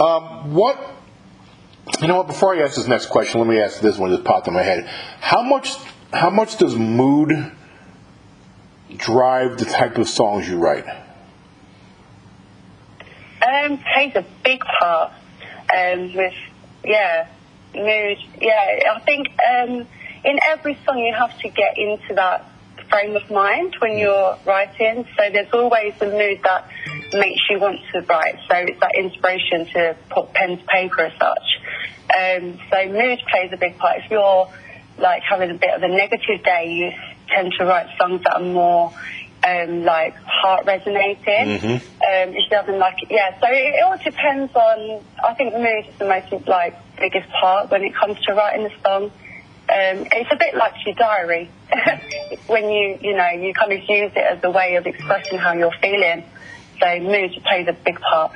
Um, 0.00 0.52
what? 0.54 0.76
You 2.00 2.08
know 2.08 2.16
what? 2.16 2.26
Before 2.26 2.52
I 2.56 2.62
ask 2.62 2.74
this 2.74 2.88
next 2.88 3.06
question, 3.06 3.38
let 3.40 3.46
me 3.48 3.60
ask 3.60 3.80
this 3.80 3.96
one 3.96 4.10
that 4.10 4.24
popped 4.24 4.48
in 4.48 4.54
my 4.54 4.62
head. 4.62 4.88
How 5.20 5.42
much? 5.42 5.76
How 6.12 6.30
much 6.30 6.56
does 6.56 6.74
mood 6.74 7.52
drive 8.96 9.58
the 9.58 9.64
type 9.64 9.98
of 9.98 10.08
songs 10.08 10.48
you 10.48 10.58
write? 10.58 10.84
Um, 13.46 13.78
plays 13.78 14.14
a 14.16 14.24
big 14.42 14.60
part 14.78 15.12
um, 15.76 16.14
with 16.14 16.34
yeah 16.84 17.28
mood. 17.74 18.18
Yeah, 18.40 18.94
I 18.94 19.00
think 19.00 19.28
um, 19.28 19.86
in 20.24 20.38
every 20.50 20.78
song 20.84 20.98
you 20.98 21.14
have 21.14 21.36
to 21.40 21.48
get 21.48 21.76
into 21.76 22.14
that 22.14 22.50
frame 22.90 23.16
of 23.16 23.30
mind 23.30 23.76
when 23.80 23.98
you're 23.98 24.38
writing. 24.46 25.06
So 25.16 25.30
there's 25.32 25.52
always 25.52 25.94
a 26.00 26.06
mood 26.06 26.40
that 26.44 26.68
makes 27.12 27.40
you 27.50 27.58
want 27.58 27.80
to 27.92 28.00
write. 28.02 28.36
So 28.48 28.56
it's 28.56 28.80
that 28.80 28.92
inspiration 28.96 29.66
to 29.72 29.96
put 30.10 30.32
pen 30.32 30.58
to 30.58 30.64
paper 30.64 31.02
as 31.02 31.12
such. 31.18 31.60
Um, 32.16 32.58
so 32.70 32.88
mood 32.88 33.18
plays 33.30 33.50
a 33.52 33.56
big 33.56 33.78
part. 33.78 33.98
If 34.04 34.10
you're 34.10 34.48
like 34.98 35.22
having 35.28 35.50
a 35.50 35.54
bit 35.54 35.74
of 35.74 35.82
a 35.82 35.88
negative 35.88 36.44
day, 36.44 36.70
you 36.70 36.92
tend 37.34 37.52
to 37.58 37.64
write 37.64 37.88
songs 37.98 38.22
that 38.24 38.34
are 38.34 38.42
more 38.42 38.92
um, 39.46 39.84
like 39.84 40.14
heart 40.16 40.66
resonating. 40.66 41.58
Mhm. 41.58 41.74
Um, 41.74 42.32
you're 42.32 42.44
having 42.50 42.78
like 42.78 42.96
yeah, 43.10 43.38
so 43.40 43.46
it, 43.48 43.74
it 43.74 43.82
all 43.82 43.98
depends 43.98 44.54
on. 44.54 45.00
I 45.22 45.34
think 45.34 45.54
mood 45.54 45.86
is 45.86 45.98
the 45.98 46.06
most 46.06 46.46
like 46.48 46.76
biggest 46.98 47.28
part 47.40 47.70
when 47.70 47.82
it 47.82 47.94
comes 47.94 48.18
to 48.26 48.34
writing 48.34 48.66
a 48.66 48.82
song. 48.82 49.04
Um, 49.66 50.06
it's 50.12 50.30
a 50.30 50.36
bit 50.36 50.54
like 50.54 50.74
your 50.84 50.94
diary 50.94 51.50
when 52.46 52.70
you 52.70 52.98
you 53.00 53.16
know 53.16 53.28
you 53.30 53.54
kind 53.54 53.72
of 53.72 53.78
use 53.80 54.12
it 54.14 54.18
as 54.18 54.38
a 54.44 54.50
way 54.50 54.76
of 54.76 54.86
expressing 54.86 55.38
how 55.38 55.52
you're 55.52 55.72
feeling. 55.80 56.24
So 56.80 56.98
mood 57.00 57.32
plays 57.46 57.68
a 57.68 57.72
big 57.72 58.00
part. 58.00 58.32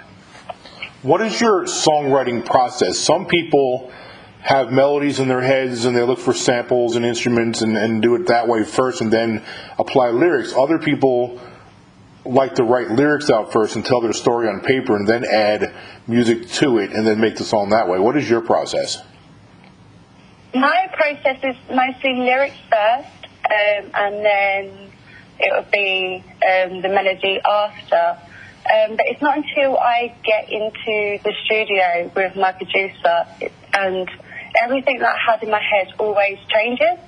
What 1.02 1.20
is 1.20 1.40
your 1.40 1.64
songwriting 1.64 2.44
process? 2.44 2.98
Some 2.98 3.26
people 3.26 3.92
have 4.40 4.70
melodies 4.70 5.18
in 5.20 5.28
their 5.28 5.40
heads 5.40 5.84
and 5.84 5.96
they 5.96 6.02
look 6.02 6.18
for 6.18 6.32
samples 6.32 6.96
and 6.96 7.04
instruments 7.04 7.62
and, 7.62 7.76
and 7.76 8.00
do 8.02 8.14
it 8.14 8.26
that 8.26 8.48
way 8.48 8.64
first 8.64 9.00
and 9.00 9.12
then 9.12 9.44
apply 9.78 10.10
lyrics. 10.10 10.54
Other 10.54 10.78
people 10.78 11.40
like 12.24 12.54
to 12.56 12.62
write 12.62 12.90
lyrics 12.90 13.30
out 13.30 13.52
first 13.52 13.76
and 13.76 13.84
tell 13.84 14.00
their 14.00 14.12
story 14.12 14.48
on 14.48 14.60
paper 14.60 14.96
and 14.96 15.06
then 15.06 15.24
add 15.24 15.74
music 16.06 16.48
to 16.48 16.78
it 16.78 16.92
and 16.92 17.06
then 17.06 17.20
make 17.20 17.36
the 17.36 17.44
song 17.44 17.70
that 17.70 17.88
way. 17.88 17.98
What 17.98 18.16
is 18.16 18.28
your 18.28 18.40
process? 18.40 19.02
My 20.54 20.88
process 20.92 21.38
is 21.42 21.56
mostly 21.68 22.14
lyrics 22.14 22.56
first, 22.70 23.26
um, 23.44 23.90
and 23.94 24.24
then 24.24 24.90
it 25.38 25.52
would 25.54 25.70
be 25.70 26.24
um, 26.26 26.80
the 26.80 26.88
melody 26.88 27.40
after. 27.46 28.18
Um, 28.68 28.96
but 28.96 29.06
it's 29.06 29.22
not 29.22 29.36
until 29.36 29.78
I 29.78 30.14
get 30.24 30.50
into 30.50 31.22
the 31.22 31.32
studio 31.44 32.10
with 32.14 32.36
my 32.36 32.52
producer 32.52 33.26
and 33.72 34.10
everything 34.62 34.98
that 34.98 35.14
I 35.14 35.32
had 35.32 35.42
in 35.42 35.50
my 35.50 35.60
head 35.60 35.92
always 35.98 36.38
changes. 36.48 36.98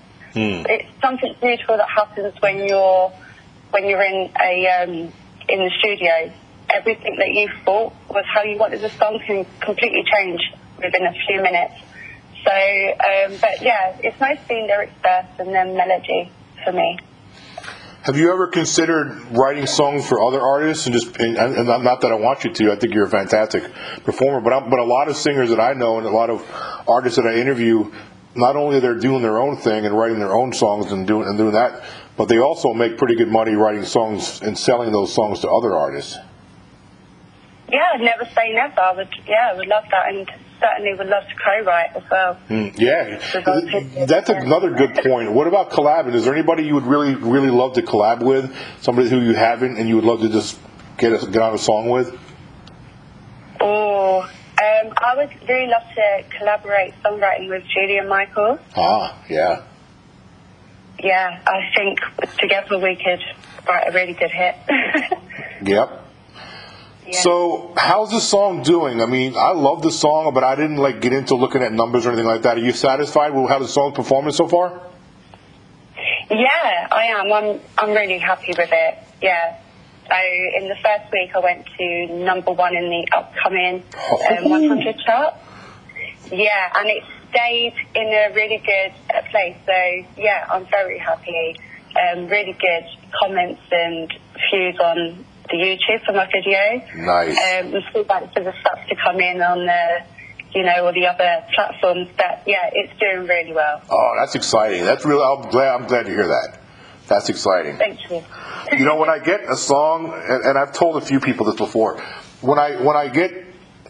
It's 0.69 1.00
something 1.00 1.35
beautiful 1.40 1.76
that 1.76 1.88
happens 1.88 2.35
when 2.40 2.69
you're 2.69 3.12
when 3.71 3.87
you're 3.88 4.02
in 4.02 4.30
a 4.40 4.83
um, 4.83 4.90
in 5.49 5.59
the 5.59 5.71
studio. 5.78 6.33
Everything 6.73 7.16
that 7.16 7.30
you 7.30 7.49
thought 7.64 7.92
was 8.09 8.25
how 8.33 8.42
you 8.42 8.57
wanted 8.57 8.80
the 8.80 8.90
song 8.90 9.19
can 9.26 9.45
completely 9.61 10.04
change 10.04 10.40
within 10.76 11.04
a 11.04 11.12
few 11.26 11.42
minutes. 11.42 11.75
So, 12.45 12.52
um, 12.52 13.38
but 13.40 13.61
yeah, 13.61 13.99
it's 13.99 14.19
mostly 14.21 14.62
lyrics 14.62 14.92
first 15.02 15.40
and 15.40 15.52
then 15.52 15.76
melody 15.76 16.30
for 16.64 16.73
me. 16.73 16.99
Have 18.02 18.16
you 18.16 18.33
ever 18.33 18.47
considered 18.47 19.21
writing 19.30 19.66
songs 19.66 20.09
for 20.09 20.23
other 20.23 20.40
artists 20.40 20.87
and 20.87 20.95
just 20.95 21.19
and, 21.19 21.37
and 21.37 21.66
not 21.66 22.00
that 22.00 22.11
I 22.11 22.14
want 22.14 22.45
you 22.45 22.52
to. 22.52 22.73
I 22.73 22.76
think 22.76 22.95
you're 22.95 23.04
a 23.04 23.11
fantastic 23.11 23.71
performer, 24.04 24.40
but 24.40 24.54
I'm, 24.54 24.71
but 24.71 24.78
a 24.78 24.85
lot 24.85 25.09
of 25.09 25.16
singers 25.16 25.50
that 25.50 25.61
I 25.61 25.75
know 25.75 25.99
and 25.99 26.07
a 26.07 26.11
lot 26.11 26.30
of 26.30 26.42
artists 26.88 27.16
that 27.16 27.26
I 27.26 27.35
interview, 27.35 27.92
not 28.35 28.57
only 28.57 28.80
they're 28.80 28.95
doing 28.95 29.21
their 29.21 29.38
own 29.38 29.59
thing 29.59 29.85
and 29.85 29.95
writing 29.95 30.19
their 30.19 30.33
own 30.33 30.54
songs 30.54 30.92
and 30.92 31.07
doing 31.07 31.28
and 31.28 31.37
doing 31.37 31.52
that, 31.52 31.85
but 32.16 32.28
they 32.28 32.38
also 32.38 32.73
make 32.73 32.97
pretty 32.97 33.16
good 33.16 33.28
money 33.28 33.52
writing 33.52 33.85
songs 33.85 34.40
and 34.40 34.59
selling 34.59 34.92
those 34.92 35.12
songs 35.12 35.40
to 35.40 35.50
other 35.50 35.76
artists. 35.76 36.16
Yeah, 37.71 37.85
I'd 37.95 38.00
never 38.00 38.25
say 38.35 38.54
never. 38.54 38.80
I 38.80 38.92
would, 38.95 39.14
yeah, 39.28 39.50
I 39.52 39.57
would 39.57 39.69
love 39.69 39.85
that, 39.90 40.09
and 40.09 40.30
certainly 40.60 40.94
would 40.94 41.06
love 41.08 41.24
to 41.24 41.34
co-write 41.44 41.96
as 41.96 42.02
well. 42.10 42.38
Mm, 42.48 42.78
Yeah, 42.78 44.06
that's 44.06 44.28
another 44.30 44.70
good 44.70 44.94
point. 44.94 45.32
What 45.32 45.46
about 45.46 45.70
collabing? 45.70 46.14
Is 46.14 46.24
there 46.24 46.34
anybody 46.34 46.64
you 46.64 46.74
would 46.74 46.86
really, 46.86 47.14
really 47.14 47.50
love 47.50 47.74
to 47.74 47.82
collab 47.82 48.22
with? 48.22 48.54
Somebody 48.80 49.08
who 49.08 49.20
you 49.20 49.34
haven't 49.34 49.78
and 49.78 49.88
you 49.88 49.96
would 49.96 50.04
love 50.04 50.20
to 50.20 50.28
just 50.28 50.58
get 50.98 51.12
a, 51.12 51.26
get 51.26 51.42
on 51.42 51.54
a 51.54 51.58
song 51.58 51.88
with? 51.88 52.16
Oh, 53.60 54.20
um, 54.22 54.28
I 55.02 55.16
would 55.16 55.30
really 55.48 55.66
love 55.68 55.82
to 55.94 56.24
collaborate 56.38 56.94
songwriting 57.02 57.48
with 57.48 57.64
Julia 57.74 58.04
Michael. 58.04 58.58
Ah, 58.76 59.22
yeah. 59.28 59.62
Yeah, 61.02 61.40
I 61.46 61.70
think 61.74 61.98
together 62.38 62.78
we 62.78 62.96
could 62.96 63.20
write 63.66 63.88
a 63.88 63.92
really 63.92 64.12
good 64.14 64.30
hit. 64.30 64.54
Yep. 65.62 66.06
Yeah. 67.07 67.21
So, 67.21 67.73
how's 67.76 68.11
the 68.11 68.21
song 68.21 68.62
doing? 68.62 69.02
I 69.02 69.07
mean, 69.07 69.35
I 69.37 69.52
love 69.52 69.83
the 69.83 69.90
song, 69.90 70.33
but 70.35 70.45
I 70.45 70.54
didn't 70.54 70.76
like 70.76 71.00
get 71.00 71.12
into 71.12 71.35
looking 71.35 71.62
at 71.62 71.73
numbers 71.73 72.07
or 72.07 72.11
anything 72.11 72.26
like 72.26 72.42
that. 72.42 72.57
Are 72.57 72.61
you 72.61 72.73
satisfied 72.73 73.35
with 73.35 73.49
how 73.49 73.59
the 73.59 73.69
song's 73.69 73.95
performing 73.95 74.33
so 74.33 74.47
far? 74.49 74.80
Yeah, 76.30 76.88
I 76.92 77.07
am. 77.19 77.33
I'm 77.33 77.61
I'm 77.76 77.90
really 77.90 78.19
happy 78.19 78.54
with 78.57 78.71
it. 78.71 78.99
Yeah. 79.21 79.59
So 80.07 80.16
in 80.57 80.69
the 80.69 80.76
first 80.76 81.12
week, 81.12 81.30
I 81.35 81.38
went 81.40 81.66
to 81.78 82.25
number 82.25 82.52
one 82.52 82.76
in 82.76 82.88
the 82.88 83.07
upcoming 83.16 83.83
um, 84.45 84.50
100 84.50 84.99
chart. 85.07 85.35
Yeah, 86.33 86.73
and 86.76 86.88
it 86.88 87.04
stayed 87.30 87.75
in 87.95 88.07
a 88.07 88.33
really 88.35 88.59
good 88.59 88.92
uh, 89.14 89.23
place. 89.30 89.57
So 89.66 90.21
yeah, 90.21 90.47
I'm 90.50 90.66
very 90.66 90.99
happy. 90.99 91.57
Um, 91.90 92.28
really 92.28 92.52
good 92.52 92.85
comments 93.21 93.62
and 93.73 94.12
views 94.50 94.78
on 94.78 95.25
the 95.50 95.57
YouTube 95.57 96.04
for 96.04 96.12
my 96.12 96.26
video. 96.26 96.59
Nice. 96.97 97.37
Um, 97.37 97.83
still 97.90 98.04
waiting 98.04 98.30
for 98.33 98.42
the 98.42 98.52
stats 98.52 98.88
to 98.88 98.97
come 98.97 99.21
in 99.21 99.42
on 99.42 99.66
the, 99.66 100.04
you 100.52 100.62
know, 100.64 100.87
all 100.87 100.92
the 100.92 101.07
other 101.07 101.45
platforms. 101.54 102.09
But 102.16 102.42
yeah, 102.47 102.71
it's 102.73 102.99
doing 102.99 103.26
really 103.26 103.52
well. 103.52 103.83
Oh, 103.90 104.12
that's 104.19 104.35
exciting. 104.35 104.85
That's 104.85 105.04
really. 105.04 105.23
I'm 105.23 105.50
glad. 105.50 105.75
I'm 105.75 105.87
glad 105.87 106.07
to 106.07 106.11
hear 106.11 106.28
that. 106.28 106.61
That's 107.09 107.28
exciting. 107.28 107.76
Thank 107.76 108.09
you. 108.11 108.23
you 108.78 108.85
know, 108.85 108.97
when 108.97 109.11
I 109.11 109.19
get 109.19 109.40
a 109.49 109.57
song, 109.57 110.12
and, 110.14 110.45
and 110.45 110.59
I've 110.59 110.73
told 110.73 110.97
a 110.97 111.04
few 111.04 111.21
people 111.21 111.47
this 111.47 111.57
before, 111.57 112.00
when 112.40 112.59
I 112.59 112.80
when 112.83 112.97
I 112.97 113.09
get 113.09 113.47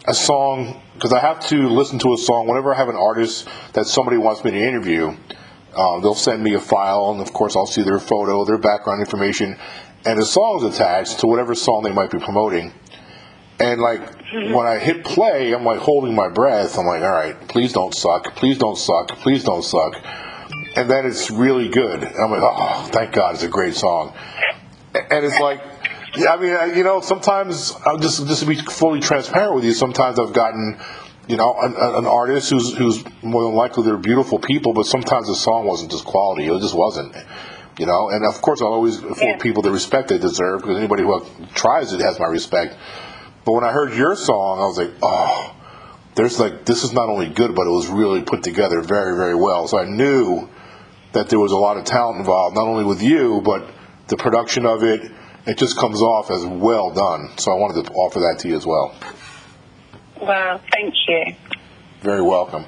a 0.06 0.14
song, 0.14 0.80
because 0.94 1.12
I 1.12 1.20
have 1.20 1.46
to 1.48 1.68
listen 1.68 1.98
to 2.00 2.14
a 2.14 2.18
song 2.18 2.46
whenever 2.48 2.74
I 2.74 2.78
have 2.78 2.88
an 2.88 2.96
artist 2.96 3.48
that 3.74 3.86
somebody 3.86 4.16
wants 4.16 4.44
me 4.44 4.52
to 4.52 4.58
interview. 4.58 5.16
Um, 5.76 6.02
they'll 6.02 6.16
send 6.16 6.42
me 6.42 6.54
a 6.54 6.60
file, 6.60 7.12
and 7.12 7.20
of 7.20 7.32
course, 7.32 7.54
I'll 7.54 7.66
see 7.66 7.82
their 7.82 8.00
photo, 8.00 8.44
their 8.44 8.58
background 8.58 9.00
information, 9.00 9.56
and 10.04 10.18
the 10.18 10.24
song's 10.24 10.62
attached 10.62 11.20
to 11.20 11.26
whatever 11.26 11.54
song 11.54 11.82
they 11.82 11.92
might 11.92 12.10
be 12.10 12.18
promoting. 12.18 12.72
And 13.58 13.80
like 13.80 14.00
mm-hmm. 14.00 14.54
when 14.54 14.66
I 14.66 14.78
hit 14.78 15.04
play, 15.04 15.52
I'm 15.52 15.64
like 15.64 15.80
holding 15.80 16.14
my 16.14 16.28
breath. 16.28 16.78
I'm 16.78 16.86
like, 16.86 17.02
all 17.02 17.10
right, 17.10 17.36
please 17.48 17.72
don't 17.72 17.94
suck, 17.94 18.34
please 18.36 18.58
don't 18.58 18.76
suck, 18.76 19.08
please 19.18 19.44
don't 19.44 19.62
suck. 19.62 19.94
And 20.76 20.88
then 20.88 21.04
it's 21.04 21.30
really 21.30 21.68
good. 21.68 22.02
And 22.02 22.16
I'm 22.16 22.30
like, 22.30 22.42
oh, 22.42 22.88
thank 22.92 23.12
God, 23.12 23.34
it's 23.34 23.42
a 23.42 23.48
great 23.48 23.74
song. 23.74 24.14
And 24.94 25.24
it's 25.24 25.38
like, 25.38 25.60
yeah, 26.16 26.32
I 26.32 26.36
mean, 26.40 26.76
you 26.76 26.84
know, 26.84 27.00
sometimes 27.00 27.74
I'll 27.84 27.98
just 27.98 28.26
just 28.26 28.40
to 28.40 28.46
be 28.46 28.56
fully 28.56 29.00
transparent 29.00 29.54
with 29.54 29.64
you. 29.64 29.72
Sometimes 29.72 30.18
I've 30.18 30.32
gotten, 30.32 30.80
you 31.28 31.36
know, 31.36 31.54
an, 31.60 31.74
an 31.76 32.06
artist 32.06 32.50
who's 32.50 32.74
who's 32.74 33.04
more 33.22 33.44
than 33.44 33.54
likely 33.54 33.84
they're 33.84 33.96
beautiful 33.96 34.38
people, 34.38 34.72
but 34.72 34.86
sometimes 34.86 35.26
the 35.26 35.34
song 35.34 35.66
wasn't 35.66 35.90
just 35.90 36.04
quality. 36.04 36.46
It 36.46 36.60
just 36.60 36.74
wasn't. 36.74 37.14
You 37.80 37.86
know, 37.86 38.10
and 38.10 38.26
of 38.26 38.42
course 38.42 38.60
I'll 38.60 38.74
always 38.74 38.98
afford 38.98 39.16
Yeah. 39.22 39.36
people 39.38 39.62
the 39.62 39.70
respect 39.70 40.08
they 40.08 40.18
deserve 40.18 40.60
because 40.60 40.76
anybody 40.76 41.02
who 41.02 41.18
tries 41.54 41.94
it 41.94 42.00
has 42.02 42.20
my 42.20 42.26
respect. 42.26 42.76
But 43.46 43.52
when 43.52 43.64
I 43.64 43.72
heard 43.72 43.94
your 43.94 44.16
song, 44.16 44.60
I 44.60 44.66
was 44.66 44.76
like, 44.76 44.90
oh, 45.02 45.54
there's 46.14 46.38
like 46.38 46.66
this 46.66 46.84
is 46.84 46.92
not 46.92 47.08
only 47.08 47.30
good, 47.30 47.54
but 47.54 47.66
it 47.66 47.70
was 47.70 47.88
really 47.88 48.20
put 48.20 48.42
together 48.42 48.82
very, 48.82 49.16
very 49.16 49.34
well. 49.34 49.66
So 49.66 49.78
I 49.78 49.86
knew 49.86 50.46
that 51.12 51.30
there 51.30 51.38
was 51.38 51.52
a 51.52 51.56
lot 51.56 51.78
of 51.78 51.84
talent 51.86 52.18
involved, 52.18 52.54
not 52.54 52.66
only 52.66 52.84
with 52.84 53.02
you, 53.02 53.40
but 53.42 53.66
the 54.08 54.16
production 54.18 54.66
of 54.66 54.82
it. 54.82 55.10
It 55.46 55.56
just 55.56 55.78
comes 55.78 56.02
off 56.02 56.30
as 56.30 56.44
well 56.44 56.90
done. 56.92 57.30
So 57.38 57.50
I 57.50 57.54
wanted 57.54 57.86
to 57.86 57.92
offer 57.92 58.20
that 58.20 58.40
to 58.40 58.48
you 58.48 58.56
as 58.56 58.66
well. 58.66 58.94
Wow, 60.20 60.60
thank 60.70 60.94
you. 61.08 61.34
Very 62.02 62.20
welcome. 62.20 62.66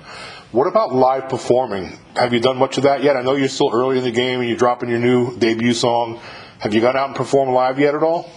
What 0.52 0.66
about 0.66 0.94
live 0.94 1.30
performing? 1.30 1.98
Have 2.14 2.34
you 2.34 2.40
done 2.40 2.58
much 2.58 2.76
of 2.76 2.82
that 2.82 3.02
yet? 3.02 3.16
I 3.16 3.22
know 3.22 3.36
you're 3.36 3.48
still 3.48 3.70
early 3.72 3.96
in 3.96 4.04
the 4.04 4.10
game 4.10 4.40
and 4.40 4.48
you're 4.50 4.58
dropping 4.58 4.90
your 4.90 4.98
new 4.98 5.34
debut 5.38 5.72
song. 5.72 6.20
Have 6.58 6.74
you 6.74 6.82
gone 6.82 6.94
out 6.94 7.06
and 7.08 7.16
performed 7.16 7.54
live 7.54 7.78
yet 7.80 7.94
at 7.94 8.02
all? 8.02 8.28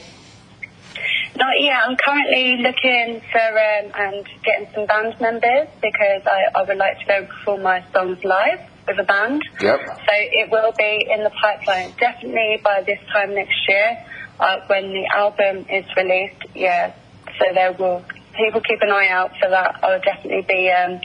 Not 1.35 1.59
yet. 1.59 1.77
I'm 1.85 1.97
currently 1.97 2.63
looking 2.63 3.21
for 3.29 3.39
um, 3.41 3.91
and 3.95 4.25
getting 4.45 4.67
some 4.73 4.85
band 4.85 5.19
members 5.19 5.67
because 5.81 6.21
I, 6.25 6.57
I 6.57 6.63
would 6.63 6.77
like 6.77 6.99
to 6.99 7.05
go 7.05 7.25
perform 7.25 7.63
my 7.63 7.83
songs 7.91 8.23
live 8.23 8.61
with 8.87 8.97
a 8.97 9.03
band. 9.03 9.41
Yep. 9.59 9.79
So 9.85 10.13
it 10.13 10.49
will 10.49 10.71
be 10.77 11.07
in 11.13 11.21
the 11.21 11.31
pipeline. 11.31 11.91
Definitely 11.99 12.61
by 12.63 12.81
this 12.87 12.99
time 13.11 13.35
next 13.35 13.59
year, 13.67 14.05
uh, 14.39 14.61
when 14.67 14.93
the 14.93 15.05
album 15.13 15.65
is 15.69 15.85
released. 15.97 16.45
Yeah. 16.55 16.95
So 17.37 17.53
there 17.53 17.73
will 17.73 18.05
people 18.37 18.61
keep 18.61 18.79
an 18.81 18.91
eye 18.91 19.09
out 19.09 19.31
for 19.37 19.49
that. 19.49 19.83
I'll 19.83 19.99
definitely 19.99 20.45
be 20.47 20.71
um, 20.71 21.01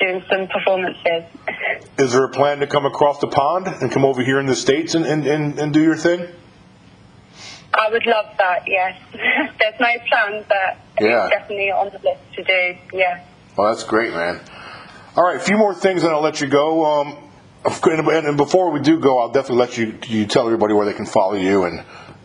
doing 0.00 0.24
some 0.28 0.48
performances. 0.48 1.24
Is 1.98 2.12
there 2.12 2.24
a 2.24 2.30
plan 2.30 2.58
to 2.60 2.66
come 2.66 2.86
across 2.86 3.20
the 3.20 3.28
pond 3.28 3.66
and 3.68 3.92
come 3.92 4.04
over 4.04 4.22
here 4.22 4.40
in 4.40 4.46
the 4.46 4.56
States 4.56 4.94
and, 4.94 5.04
and, 5.04 5.26
and, 5.26 5.58
and 5.58 5.72
do 5.72 5.82
your 5.82 5.96
thing? 5.96 6.26
I 7.72 7.88
would 7.90 8.04
love 8.06 8.26
that. 8.38 8.64
Yes. 8.66 9.00
There's 9.12 9.80
no 9.80 9.86
plan, 10.08 10.44
but 10.48 10.78
Yeah. 11.00 11.26
it's 11.26 11.34
definitely 11.34 11.70
on 11.70 11.86
the 11.90 11.98
list 11.98 12.20
to 12.34 12.42
do. 12.44 12.78
Yeah. 12.92 13.24
Well, 13.56 13.68
that's 13.72 13.84
great, 13.84 14.12
man. 14.12 14.40
All 15.16 15.24
right, 15.24 15.36
a 15.36 15.40
few 15.40 15.56
more 15.56 15.74
things, 15.74 16.02
and 16.02 16.12
I'll 16.12 16.22
let 16.22 16.40
you 16.40 16.48
go. 16.48 16.84
Um, 16.84 17.30
and 17.64 18.36
before 18.36 18.70
we 18.70 18.80
do 18.80 18.98
go, 19.00 19.18
I'll 19.20 19.32
definitely 19.32 19.58
let 19.58 19.76
you 19.76 19.98
you 20.06 20.26
tell 20.26 20.46
everybody 20.46 20.72
where 20.72 20.86
they 20.86 20.94
can 20.94 21.04
follow 21.04 21.34
you 21.34 21.64
and 21.64 21.80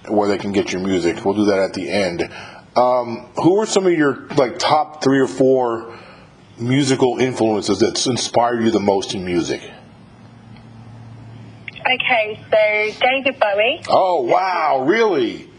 where 0.07 0.29
they 0.29 0.37
can 0.37 0.51
get 0.53 0.71
your 0.71 0.81
music. 0.81 1.25
We'll 1.25 1.33
do 1.33 1.45
that 1.45 1.59
at 1.59 1.73
the 1.73 1.89
end. 1.89 2.23
Um, 2.75 3.29
who 3.35 3.59
are 3.59 3.65
some 3.65 3.85
of 3.85 3.93
your 3.93 4.27
like 4.37 4.59
top 4.59 5.03
three 5.03 5.19
or 5.19 5.27
four 5.27 5.97
musical 6.57 7.19
influences 7.19 7.79
that 7.79 8.05
inspire 8.07 8.59
you 8.61 8.71
the 8.71 8.79
most 8.79 9.13
in 9.13 9.25
music? 9.25 9.61
Okay, 11.79 12.39
so 12.49 12.99
David 13.05 13.39
Bowie. 13.39 13.81
Oh 13.89 14.21
wow, 14.21 14.85
really? 14.87 15.49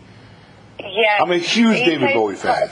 Yeah. 0.81 1.19
I'm 1.21 1.31
a 1.31 1.38
huge 1.38 1.79
David 1.85 2.12
Bowie 2.15 2.35
fan. 2.37 2.71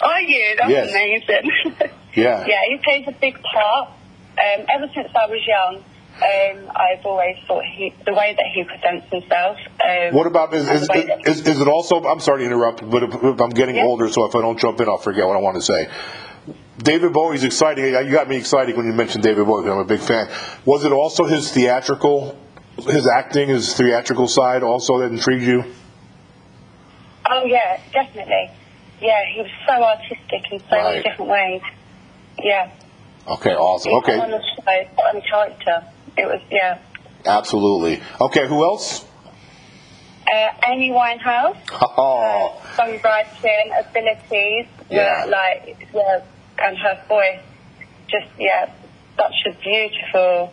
Are 0.00 0.20
you? 0.20 0.56
That's 0.58 0.70
Yes. 0.70 0.90
amazing. 0.90 1.90
Yeah. 2.16 2.46
yeah, 2.46 2.60
he 2.68 2.78
plays 2.78 3.04
a 3.08 3.12
big 3.20 3.36
part. 3.42 3.88
Um, 3.88 4.66
ever 4.72 4.86
since 4.94 5.08
I 5.16 5.26
was 5.26 5.40
young, 5.44 5.78
um, 5.78 6.70
I've 6.76 7.04
always 7.04 7.36
thought 7.48 7.64
he, 7.64 7.92
the 8.06 8.12
way 8.14 8.36
that 8.38 8.46
he 8.54 8.62
presents 8.62 9.06
himself. 9.10 9.56
Um, 9.84 10.14
What 10.14 10.28
about 10.28 10.54
is 10.54 10.70
is, 10.70 10.86
the 10.86 10.92
way 10.92 11.06
that- 11.06 11.26
is, 11.26 11.40
is 11.40 11.60
it 11.60 11.66
also? 11.66 12.04
I'm 12.04 12.20
sorry 12.20 12.42
to 12.42 12.46
interrupt, 12.46 12.88
but 12.88 13.02
if, 13.02 13.14
if 13.14 13.40
I'm 13.40 13.50
getting 13.50 13.74
Yeah. 13.74 13.86
older, 13.86 14.08
so 14.10 14.24
if 14.26 14.34
I 14.36 14.42
don't 14.42 14.56
jump 14.60 14.80
in, 14.80 14.88
I'll 14.88 14.98
forget 14.98 15.26
what 15.26 15.36
I 15.36 15.40
want 15.40 15.56
to 15.56 15.62
say. 15.62 15.88
David 16.78 17.12
Bowie's 17.12 17.44
exciting. 17.44 17.84
You 17.84 18.10
got 18.10 18.28
me 18.28 18.36
excited 18.36 18.76
when 18.76 18.86
you 18.86 18.92
mentioned 18.92 19.22
David 19.22 19.46
Bowie. 19.46 19.70
I'm 19.70 19.78
a 19.78 19.84
big 19.84 20.00
fan. 20.00 20.28
Was 20.64 20.84
it 20.84 20.92
also 20.92 21.24
his 21.24 21.52
theatrical, 21.52 22.36
his 22.78 23.06
acting, 23.06 23.48
his 23.48 23.74
theatrical 23.76 24.26
side 24.28 24.62
also 24.62 24.98
that 24.98 25.12
intrigued 25.12 25.44
you? 25.44 25.64
Oh 27.30 27.44
yeah, 27.46 27.80
definitely. 27.92 28.50
Yeah, 29.00 29.18
he 29.34 29.40
was 29.42 29.50
so 29.66 29.82
artistic 29.82 30.52
in 30.52 30.60
so 30.60 30.66
Right. 30.76 30.84
many 30.96 31.02
different 31.02 31.30
ways. 31.30 31.62
Yeah. 32.42 32.70
Okay, 33.26 33.54
awesome. 33.54 33.90
He 33.92 33.96
Okay, 33.98 34.18
on 34.18 34.30
the 34.30 34.40
show, 34.42 35.02
on 35.08 35.14
the 35.14 35.20
character. 35.22 35.84
It 36.16 36.26
was 36.26 36.40
yeah. 36.50 36.78
absolutely. 37.24 38.02
Okay, 38.20 38.46
who 38.46 38.62
else? 38.64 39.04
Uh, 40.30 40.48
Amy 40.66 40.90
Winehouse. 40.90 41.56
Oh, 41.96 42.60
songwriting 42.76 43.78
abilities 43.78 44.66
Yeah. 44.90 45.24
were 45.24 45.30
like 45.30 45.76
yeah, 45.94 46.20
and 46.58 46.76
her 46.78 47.02
voice 47.08 47.40
just 48.08 48.26
yeah 48.38 48.70
such 49.16 49.34
a 49.46 49.52
beautiful 49.62 50.52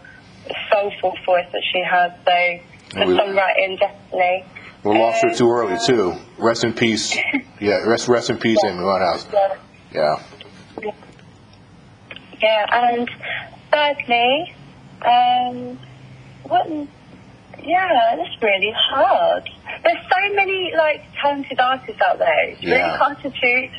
soulful 0.72 1.13
voice 1.25 1.46
that 1.51 1.62
she 1.72 1.84
has 1.84 2.12
so 2.25 3.00
the 3.00 3.05
We- 3.05 3.17
songwriting 3.17 3.79
definitely 3.79 4.46
we 4.84 4.98
lost 4.98 5.22
her 5.22 5.29
Um, 5.29 5.36
too 5.36 5.51
early 5.51 5.77
too. 5.86 6.15
Rest 6.39 6.63
in 6.63 6.74
peace. 6.74 7.15
Yeah, 7.60 7.86
rest 7.86 8.08
rest 8.08 8.31
in 8.31 8.39
peace, 8.39 8.58
Amy 8.65 8.79
Winehouse. 8.79 9.31
yeah, 9.31 10.17
Yeah. 10.79 10.91
yeah 12.41 12.65
and 12.98 13.10
thirdly 13.72 14.55
um 15.05 15.79
what 16.43 16.67
yeah 17.63 18.15
that's 18.17 18.41
really 18.41 18.74
hard 18.75 19.48
there's 19.84 19.98
so 20.12 20.36
many 20.36 20.74
like 20.75 21.03
talented 21.22 21.60
artists 21.60 22.01
out 22.08 22.17
there 22.17 22.50
it's 22.50 22.62
really 22.63 22.77
Yeah. 22.77 22.98
hard 22.98 23.17
to 23.22 23.29
choose 23.29 23.72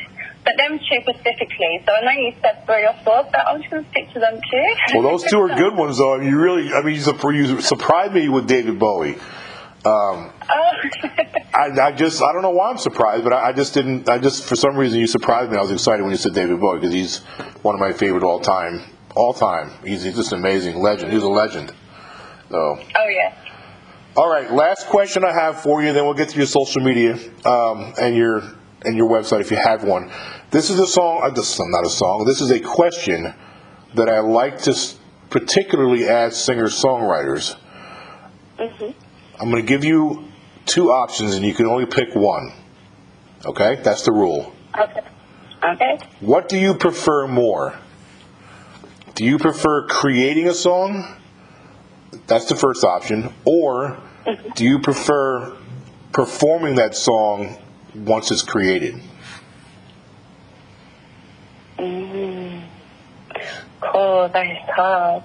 but 0.53 0.57
them 0.59 0.79
two 0.79 1.01
specifically 1.03 1.83
so 1.87 1.93
I 1.93 2.01
know 2.05 2.11
you 2.21 2.35
said 2.41 2.65
three 2.67 2.85
or 2.85 2.95
four 3.05 3.25
but 3.31 3.47
I'm 3.47 3.61
just 3.61 3.71
going 3.71 3.85
to 3.85 3.91
stick 3.91 4.13
to 4.15 4.21
them 4.21 4.41
two. 4.51 4.75
Well, 4.95 5.03
those 5.03 5.25
two 5.25 5.41
are 5.41 5.49
good 5.57 5.75
ones, 5.77 5.99
though. 5.99 6.15
I 6.15 6.19
mean, 6.19 6.29
you 6.29 6.39
really, 6.39 6.73
I 6.73 6.83
mean, 6.83 6.95
you 6.95 7.61
surprised 7.61 8.13
me 8.13 8.29
with 8.29 8.47
David 8.47 8.79
Bowie. 8.79 9.17
Oh. 9.85 10.33
I, 11.55 11.71
I 11.81 11.93
just, 11.93 12.23
I 12.23 12.33
don't 12.33 12.43
know 12.43 12.51
why 12.51 12.71
I'm 12.71 12.79
surprised, 12.79 13.25
but 13.25 13.33
I, 13.33 13.49
I 13.49 13.53
just 13.53 13.75
didn't, 13.75 14.09
I 14.09 14.19
just, 14.19 14.45
for 14.45 14.57
some 14.57 14.77
reason, 14.77 15.01
you 15.01 15.07
surprised 15.07 15.51
me. 15.51 15.59
I 15.59 15.61
was 15.61 15.71
excited 15.71 16.03
when 16.03 16.13
you 16.13 16.17
said 16.17 16.35
David 16.35 16.61
Bowie 16.61 16.79
because 16.79 16.95
he's 16.95 17.19
one 17.63 17.75
of 17.75 17.81
my 17.81 17.93
favorite 17.93 18.23
all 18.23 18.41
time, 18.41 18.83
all 19.17 19.35
time. 19.35 19.71
He's, 19.85 20.03
he's 20.05 20.15
just 20.15 20.33
an 20.33 20.39
amazing 20.39 20.81
legend. 20.81 21.13
He's 21.13 21.23
a 21.23 21.29
legend. 21.29 21.73
So, 22.51 22.59
oh 22.59 23.09
yeah 23.09 23.35
all 24.15 24.29
right, 24.29 24.53
last 24.53 24.89
question 24.89 25.25
I 25.25 25.33
have 25.33 25.63
for 25.63 25.83
you, 25.83 25.93
then 25.93 26.05
we'll 26.05 26.15
get 26.15 26.29
to 26.31 26.37
your 26.37 26.47
social 26.47 26.83
media 26.83 27.15
um, 27.47 27.95
and 27.99 28.15
your 28.15 28.43
and 28.85 28.97
your 28.97 29.09
website 29.09 29.41
if 29.41 29.51
you 29.51 29.57
have 29.57 29.85
one. 29.85 30.11
This 30.51 30.71
is 30.71 30.79
a 30.79 30.87
song, 30.87 31.23
uh, 31.25 31.31
this 31.31 31.53
is 31.53 31.61
not 31.67 31.87
a 31.87 31.91
song. 31.91 32.25
This 32.25 32.41
is 32.41 32.51
a 32.51 32.61
question 32.61 33.33
that 33.95 34.09
I 34.09 34.21
like 34.21 34.63
to 34.63 34.77
particularly 35.31 36.09
ask 36.09 36.45
singer-songwriters. 36.45 37.57
Mhm. 38.59 38.95
I'm 39.41 39.51
going 39.51 39.63
to 39.63 39.69
give 39.69 39.85
you 39.85 40.25
two 40.67 40.91
options, 40.93 41.35
and 41.35 41.45
you 41.45 41.55
can 41.55 41.67
only 41.67 41.87
pick 41.87 42.15
one. 42.15 42.53
Okay, 43.45 43.77
that's 43.83 44.03
the 44.03 44.13
rule. 44.13 44.53
okay 44.79 45.01
okay 45.65 45.99
What 46.21 46.49
do 46.49 46.59
you 46.59 46.75
prefer 46.75 47.27
more? 47.27 47.75
Do 49.15 49.25
you 49.25 49.39
prefer 49.39 49.87
creating 49.87 50.49
a 50.49 50.55
song? 50.55 51.17
That's 52.27 52.47
the 52.47 52.57
first 52.57 52.85
option. 52.85 53.33
Or 53.45 53.99
do 54.55 54.65
you 54.65 54.79
prefer 54.79 55.57
performing 56.13 56.77
that 56.77 56.95
song 56.95 57.59
once 57.95 58.31
it's 58.31 58.43
created? 58.43 59.01
Mm. 61.79 62.63
cool 63.81 64.29
that 64.29 64.47
is 64.47 64.59
hard 64.69 65.25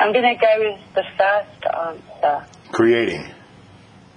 I'm 0.00 0.12
going 0.12 0.36
to 0.36 0.40
go 0.40 0.58
with 0.58 0.94
the 0.94 1.04
first 1.16 1.64
answer 1.72 2.46
Creating. 2.72 3.30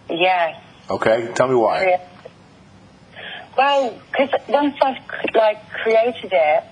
yes 0.09 0.61
Okay, 0.89 1.31
tell 1.33 1.47
me 1.47 1.55
why. 1.55 1.83
Yeah. 1.83 2.07
Well, 3.57 3.99
because 4.11 4.29
once 4.47 4.75
I've 4.81 4.97
like 5.33 5.69
created 5.69 6.31
it, 6.31 6.63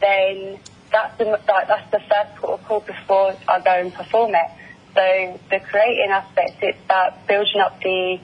then 0.00 0.58
that's 0.92 1.16
the 1.18 1.24
like, 1.24 1.68
that's 1.68 1.90
the 1.90 2.00
first 2.00 2.36
port 2.36 2.60
of 2.60 2.66
call 2.66 2.80
before 2.80 3.34
I 3.48 3.60
go 3.60 3.70
and 3.70 3.94
perform 3.94 4.34
it. 4.34 4.50
So 4.94 5.40
the 5.50 5.60
creating 5.60 6.10
aspect, 6.10 6.62
it's 6.62 6.78
that 6.88 7.26
building 7.26 7.60
up 7.60 7.80
the 7.80 8.18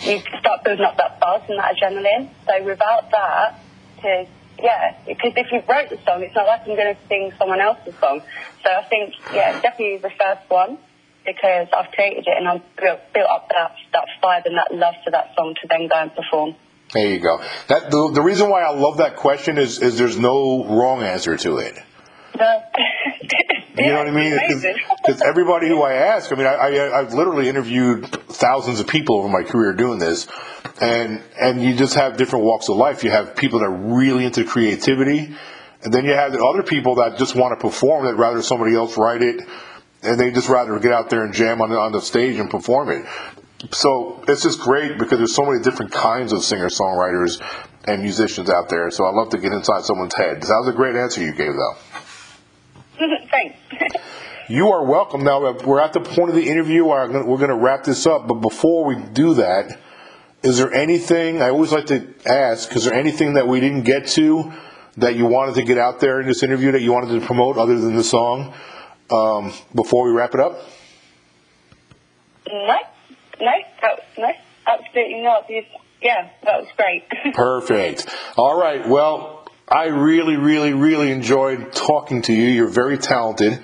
you 0.00 0.20
start 0.40 0.64
building 0.64 0.84
up 0.84 0.96
that 0.96 1.20
buzz 1.20 1.42
and 1.48 1.58
that 1.58 1.76
adrenaline. 1.76 2.30
So 2.46 2.64
without 2.64 3.10
that, 3.10 3.60
to 4.02 4.26
yeah, 4.62 4.96
because 5.06 5.32
if 5.36 5.50
you 5.50 5.62
wrote 5.68 5.90
the 5.90 5.98
song, 6.04 6.22
it's 6.22 6.34
not 6.34 6.46
like 6.46 6.60
I'm 6.60 6.76
going 6.76 6.94
to 6.94 7.00
sing 7.08 7.32
someone 7.38 7.60
else's 7.60 7.94
song. 7.98 8.22
So 8.62 8.70
I 8.70 8.84
think 8.84 9.14
yeah, 9.32 9.60
definitely 9.60 9.98
the 9.98 10.10
first 10.10 10.48
one 10.48 10.78
because 11.24 11.68
I've 11.76 11.90
created 11.92 12.24
it 12.26 12.36
and 12.36 12.48
I've 12.48 12.76
built, 12.76 13.00
built 13.14 13.28
up 13.30 13.48
that 13.48 13.74
that 13.92 14.06
vibe 14.22 14.46
and 14.46 14.56
that 14.56 14.74
love 14.74 14.94
for 15.04 15.10
that 15.10 15.34
song 15.36 15.54
to 15.62 15.68
then 15.68 15.88
go 15.88 15.96
and 15.96 16.14
perform. 16.14 16.54
There 16.92 17.08
you 17.08 17.20
go. 17.20 17.38
That 17.68 17.90
the, 17.90 18.10
the 18.14 18.22
reason 18.22 18.50
why 18.50 18.62
I 18.62 18.70
love 18.70 18.98
that 18.98 19.16
question 19.16 19.58
is 19.58 19.80
is 19.80 19.98
there's 19.98 20.18
no 20.18 20.64
wrong 20.64 21.02
answer 21.02 21.36
to 21.36 21.58
it. 21.58 21.78
You 23.76 23.86
know 23.86 23.98
what 23.98 24.08
I 24.08 24.10
mean? 24.10 24.38
Because 25.04 25.22
everybody 25.22 25.68
who 25.68 25.82
I 25.82 25.94
ask, 25.94 26.30
I 26.30 26.36
mean, 26.36 26.46
I, 26.46 26.54
I 26.54 27.00
I've 27.00 27.14
literally 27.14 27.48
interviewed 27.48 28.06
thousands 28.28 28.80
of 28.80 28.86
people 28.86 29.16
over 29.16 29.28
my 29.28 29.42
career 29.42 29.72
doing 29.72 29.98
this, 29.98 30.28
and 30.80 31.22
and 31.40 31.62
you 31.62 31.74
just 31.74 31.94
have 31.94 32.16
different 32.16 32.44
walks 32.44 32.68
of 32.68 32.76
life. 32.76 33.02
You 33.02 33.10
have 33.10 33.34
people 33.34 33.60
that 33.60 33.66
are 33.66 33.94
really 33.94 34.24
into 34.24 34.44
creativity, 34.44 35.34
and 35.82 35.92
then 35.92 36.04
you 36.04 36.12
have 36.12 36.32
the 36.32 36.44
other 36.44 36.62
people 36.62 36.96
that 36.96 37.16
just 37.18 37.34
want 37.34 37.58
to 37.58 37.66
perform. 37.66 38.04
That 38.04 38.16
rather 38.16 38.42
somebody 38.42 38.74
else 38.74 38.98
write 38.98 39.22
it, 39.22 39.40
and 40.02 40.20
they 40.20 40.30
just 40.32 40.48
rather 40.48 40.78
get 40.78 40.92
out 40.92 41.08
there 41.08 41.24
and 41.24 41.32
jam 41.32 41.62
on 41.62 41.70
the, 41.70 41.78
on 41.78 41.92
the 41.92 42.00
stage 42.00 42.38
and 42.38 42.50
perform 42.50 42.90
it. 42.90 43.06
So 43.70 44.22
it's 44.26 44.42
just 44.42 44.60
great 44.60 44.98
because 44.98 45.18
there's 45.18 45.34
so 45.34 45.46
many 45.46 45.62
different 45.62 45.92
kinds 45.92 46.32
of 46.32 46.42
singer 46.42 46.68
songwriters 46.68 47.40
and 47.86 48.02
musicians 48.02 48.50
out 48.50 48.68
there. 48.68 48.90
So 48.90 49.04
I 49.04 49.10
love 49.10 49.30
to 49.30 49.38
get 49.38 49.52
inside 49.52 49.84
someone's 49.84 50.14
head. 50.14 50.42
That 50.42 50.56
was 50.58 50.68
a 50.68 50.76
great 50.76 50.96
answer 50.96 51.22
you 51.22 51.32
gave, 51.32 51.52
though. 51.54 51.76
Thanks. 53.30 53.58
You 54.48 54.70
are 54.72 54.84
welcome. 54.84 55.24
Now 55.24 55.52
we're 55.52 55.80
at 55.80 55.92
the 55.92 56.00
point 56.00 56.30
of 56.30 56.34
the 56.36 56.48
interview. 56.48 56.84
Where 56.84 57.00
I'm 57.00 57.12
gonna- 57.12 57.26
we're 57.26 57.38
going 57.38 57.50
to 57.50 57.56
wrap 57.56 57.84
this 57.84 58.06
up, 58.06 58.26
but 58.26 58.34
before 58.34 58.84
we 58.84 58.96
do 58.96 59.34
that, 59.34 59.76
is 60.42 60.58
there 60.58 60.72
anything 60.72 61.40
I 61.40 61.50
always 61.50 61.72
like 61.72 61.86
to 61.86 62.08
ask? 62.26 62.74
Is 62.74 62.84
there 62.84 62.94
anything 62.94 63.34
that 63.34 63.46
we 63.46 63.60
didn't 63.60 63.82
get 63.82 64.08
to 64.08 64.52
that 64.96 65.14
you 65.14 65.26
wanted 65.26 65.54
to 65.54 65.62
get 65.62 65.78
out 65.78 66.00
there 66.00 66.20
in 66.20 66.26
this 66.26 66.42
interview 66.42 66.72
that 66.72 66.82
you 66.82 66.92
wanted 66.92 67.18
to 67.20 67.24
promote 67.26 67.56
other 67.56 67.78
than 67.78 67.94
the 67.94 68.04
song 68.04 68.52
um, 69.10 69.52
before 69.74 70.04
we 70.04 70.10
wrap 70.12 70.34
it 70.34 70.40
up? 70.40 70.58
no, 72.50 72.76
no, 73.40 73.52
no, 74.18 74.32
absolutely 74.66 75.22
not. 75.22 75.48
Yeah, 76.02 76.28
that 76.42 76.60
was 76.60 76.68
great. 76.76 77.04
Perfect. 77.34 78.06
All 78.36 78.58
right. 78.60 78.86
Well, 78.86 79.46
I 79.68 79.86
really, 79.86 80.36
really, 80.36 80.72
really 80.72 81.10
enjoyed 81.12 81.72
talking 81.72 82.22
to 82.22 82.32
you. 82.32 82.48
You're 82.48 82.66
very 82.68 82.98
talented, 82.98 83.62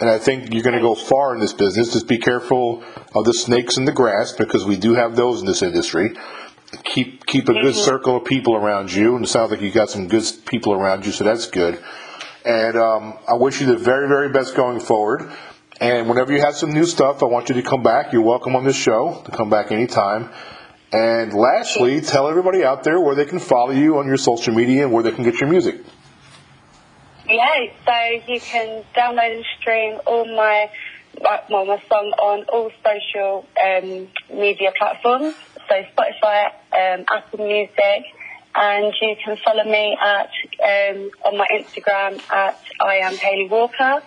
and 0.00 0.10
I 0.10 0.18
think 0.18 0.52
you're 0.52 0.62
going 0.62 0.76
to 0.76 0.82
go 0.82 0.94
far 0.94 1.34
in 1.34 1.40
this 1.40 1.52
business. 1.52 1.92
Just 1.92 2.08
be 2.08 2.18
careful 2.18 2.82
of 3.14 3.24
the 3.24 3.34
snakes 3.34 3.76
in 3.76 3.84
the 3.84 3.92
grass 3.92 4.32
because 4.32 4.64
we 4.64 4.76
do 4.76 4.94
have 4.94 5.14
those 5.14 5.40
in 5.40 5.46
this 5.46 5.62
industry. 5.62 6.16
Keep 6.82 7.26
keep 7.26 7.48
a 7.48 7.52
good 7.52 7.76
circle 7.76 8.16
of 8.16 8.24
people 8.24 8.56
around 8.56 8.92
you, 8.92 9.14
and 9.14 9.24
it 9.24 9.28
sounds 9.28 9.52
like 9.52 9.60
you 9.60 9.70
got 9.70 9.90
some 9.90 10.08
good 10.08 10.24
people 10.44 10.72
around 10.72 11.06
you, 11.06 11.12
so 11.12 11.22
that's 11.22 11.46
good. 11.46 11.80
And 12.44 12.76
um, 12.76 13.14
I 13.28 13.34
wish 13.34 13.60
you 13.60 13.66
the 13.66 13.76
very, 13.76 14.08
very 14.08 14.28
best 14.28 14.56
going 14.56 14.80
forward. 14.80 15.30
And 15.80 16.08
whenever 16.08 16.32
you 16.32 16.40
have 16.40 16.56
some 16.56 16.72
new 16.72 16.84
stuff, 16.84 17.22
I 17.22 17.26
want 17.26 17.48
you 17.48 17.54
to 17.54 17.62
come 17.62 17.82
back. 17.82 18.12
You're 18.12 18.22
welcome 18.22 18.56
on 18.56 18.64
this 18.64 18.76
show 18.76 19.22
to 19.24 19.30
come 19.30 19.50
back 19.50 19.70
anytime. 19.70 20.30
And 20.92 21.32
lastly, 21.32 22.00
tell 22.00 22.28
everybody 22.28 22.64
out 22.64 22.84
there 22.84 23.00
where 23.00 23.14
they 23.14 23.24
can 23.24 23.38
follow 23.38 23.72
you 23.72 23.98
on 23.98 24.06
your 24.06 24.16
social 24.16 24.54
media 24.54 24.84
and 24.84 24.92
where 24.92 25.02
they 25.02 25.10
can 25.10 25.24
get 25.24 25.40
your 25.40 25.50
music. 25.50 25.80
Yeah, 27.26 27.66
so 27.86 28.32
you 28.32 28.38
can 28.38 28.84
download 28.94 29.36
and 29.36 29.44
stream 29.58 29.98
all 30.06 30.26
my, 30.26 30.70
well, 31.48 31.64
my 31.64 31.82
song 31.88 32.12
on 32.20 32.44
all 32.52 32.70
social 32.84 33.46
um, 33.64 34.08
media 34.30 34.72
platforms. 34.76 35.34
So 35.66 35.74
Spotify, 35.96 36.48
um, 36.72 37.06
Apple 37.10 37.46
Music, 37.46 38.04
and 38.54 38.92
you 39.00 39.16
can 39.24 39.38
follow 39.42 39.64
me 39.64 39.96
at 39.98 40.28
um, 40.62 41.10
on 41.24 41.38
my 41.38 41.46
Instagram 41.50 42.20
at 42.30 42.60
I 42.78 42.96
am 42.96 43.14
Kayleigh 43.14 43.48
Walker, 43.48 44.02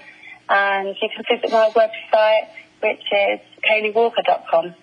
and 0.50 0.96
you 1.02 1.10
can 1.10 1.24
visit 1.28 1.52
my 1.52 1.72
website, 1.72 2.50
which 2.82 3.02
is 3.12 3.40
KayleighWalker.com. 3.68 4.76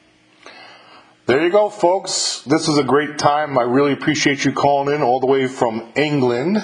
There 1.27 1.43
you 1.43 1.51
go, 1.53 1.71
folks. 1.71 2.43
This 2.43 2.67
was 2.67 2.79
a 2.79 2.85
great 2.85 3.17
time. 3.17 3.57
I 3.57 3.63
really 3.63 3.93
appreciate 3.93 4.45
you 4.45 4.53
calling 4.53 4.93
in 4.93 5.03
all 5.03 5.21
the 5.21 5.27
way 5.27 5.47
from 5.47 5.93
England. 5.95 6.59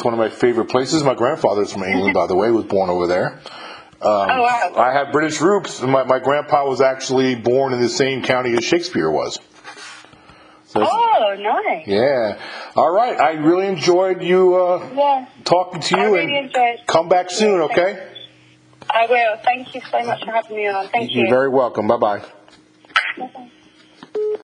It's 0.00 0.04
one 0.06 0.14
of 0.14 0.18
my 0.18 0.30
favorite 0.30 0.70
places. 0.70 1.04
My 1.04 1.12
grandfather's 1.12 1.74
from 1.74 1.82
England, 1.82 2.14
by 2.14 2.26
the 2.26 2.34
way, 2.34 2.50
was 2.50 2.64
born 2.64 2.88
over 2.88 3.06
there. 3.06 3.38
oh 4.00 4.26
wow! 4.40 4.72
I 4.74 4.94
have 4.94 5.12
British 5.12 5.42
roots. 5.42 5.82
My, 5.82 6.04
my 6.04 6.18
grandpa 6.18 6.66
was 6.66 6.80
actually 6.80 7.34
born 7.34 7.74
in 7.74 7.82
the 7.82 7.88
same 7.90 8.22
county 8.22 8.54
as 8.56 8.64
Shakespeare 8.64 9.10
was. 9.10 9.38
So 10.68 10.80
Oh, 10.90 11.36
nice. 11.38 11.86
yeah. 11.86 12.40
All 12.76 12.90
right. 12.90 13.20
I 13.20 13.32
really 13.32 13.66
enjoyed 13.66 14.22
you 14.22 14.56
uh, 14.56 14.88
Yeah, 14.94 15.26
talking 15.44 15.82
to 15.82 15.98
I 15.98 16.06
you, 16.06 16.14
really 16.14 16.34
and 16.50 16.86
come 16.86 17.10
back 17.10 17.30
soon, 17.30 17.60
okay? 17.60 18.08
I 18.88 19.04
will. 19.06 19.36
Thank 19.44 19.74
you 19.74 19.82
so 19.90 20.02
much 20.02 20.24
for 20.24 20.32
having 20.32 20.56
me 20.56 20.66
on. 20.66 20.88
Thank 20.88 21.10
you. 21.10 21.20
You're 21.24 21.30
very 21.30 21.50
welcome. 21.50 21.86
Bye 21.88 21.98
bye. 21.98 22.24
Bye-bye. 23.18 23.50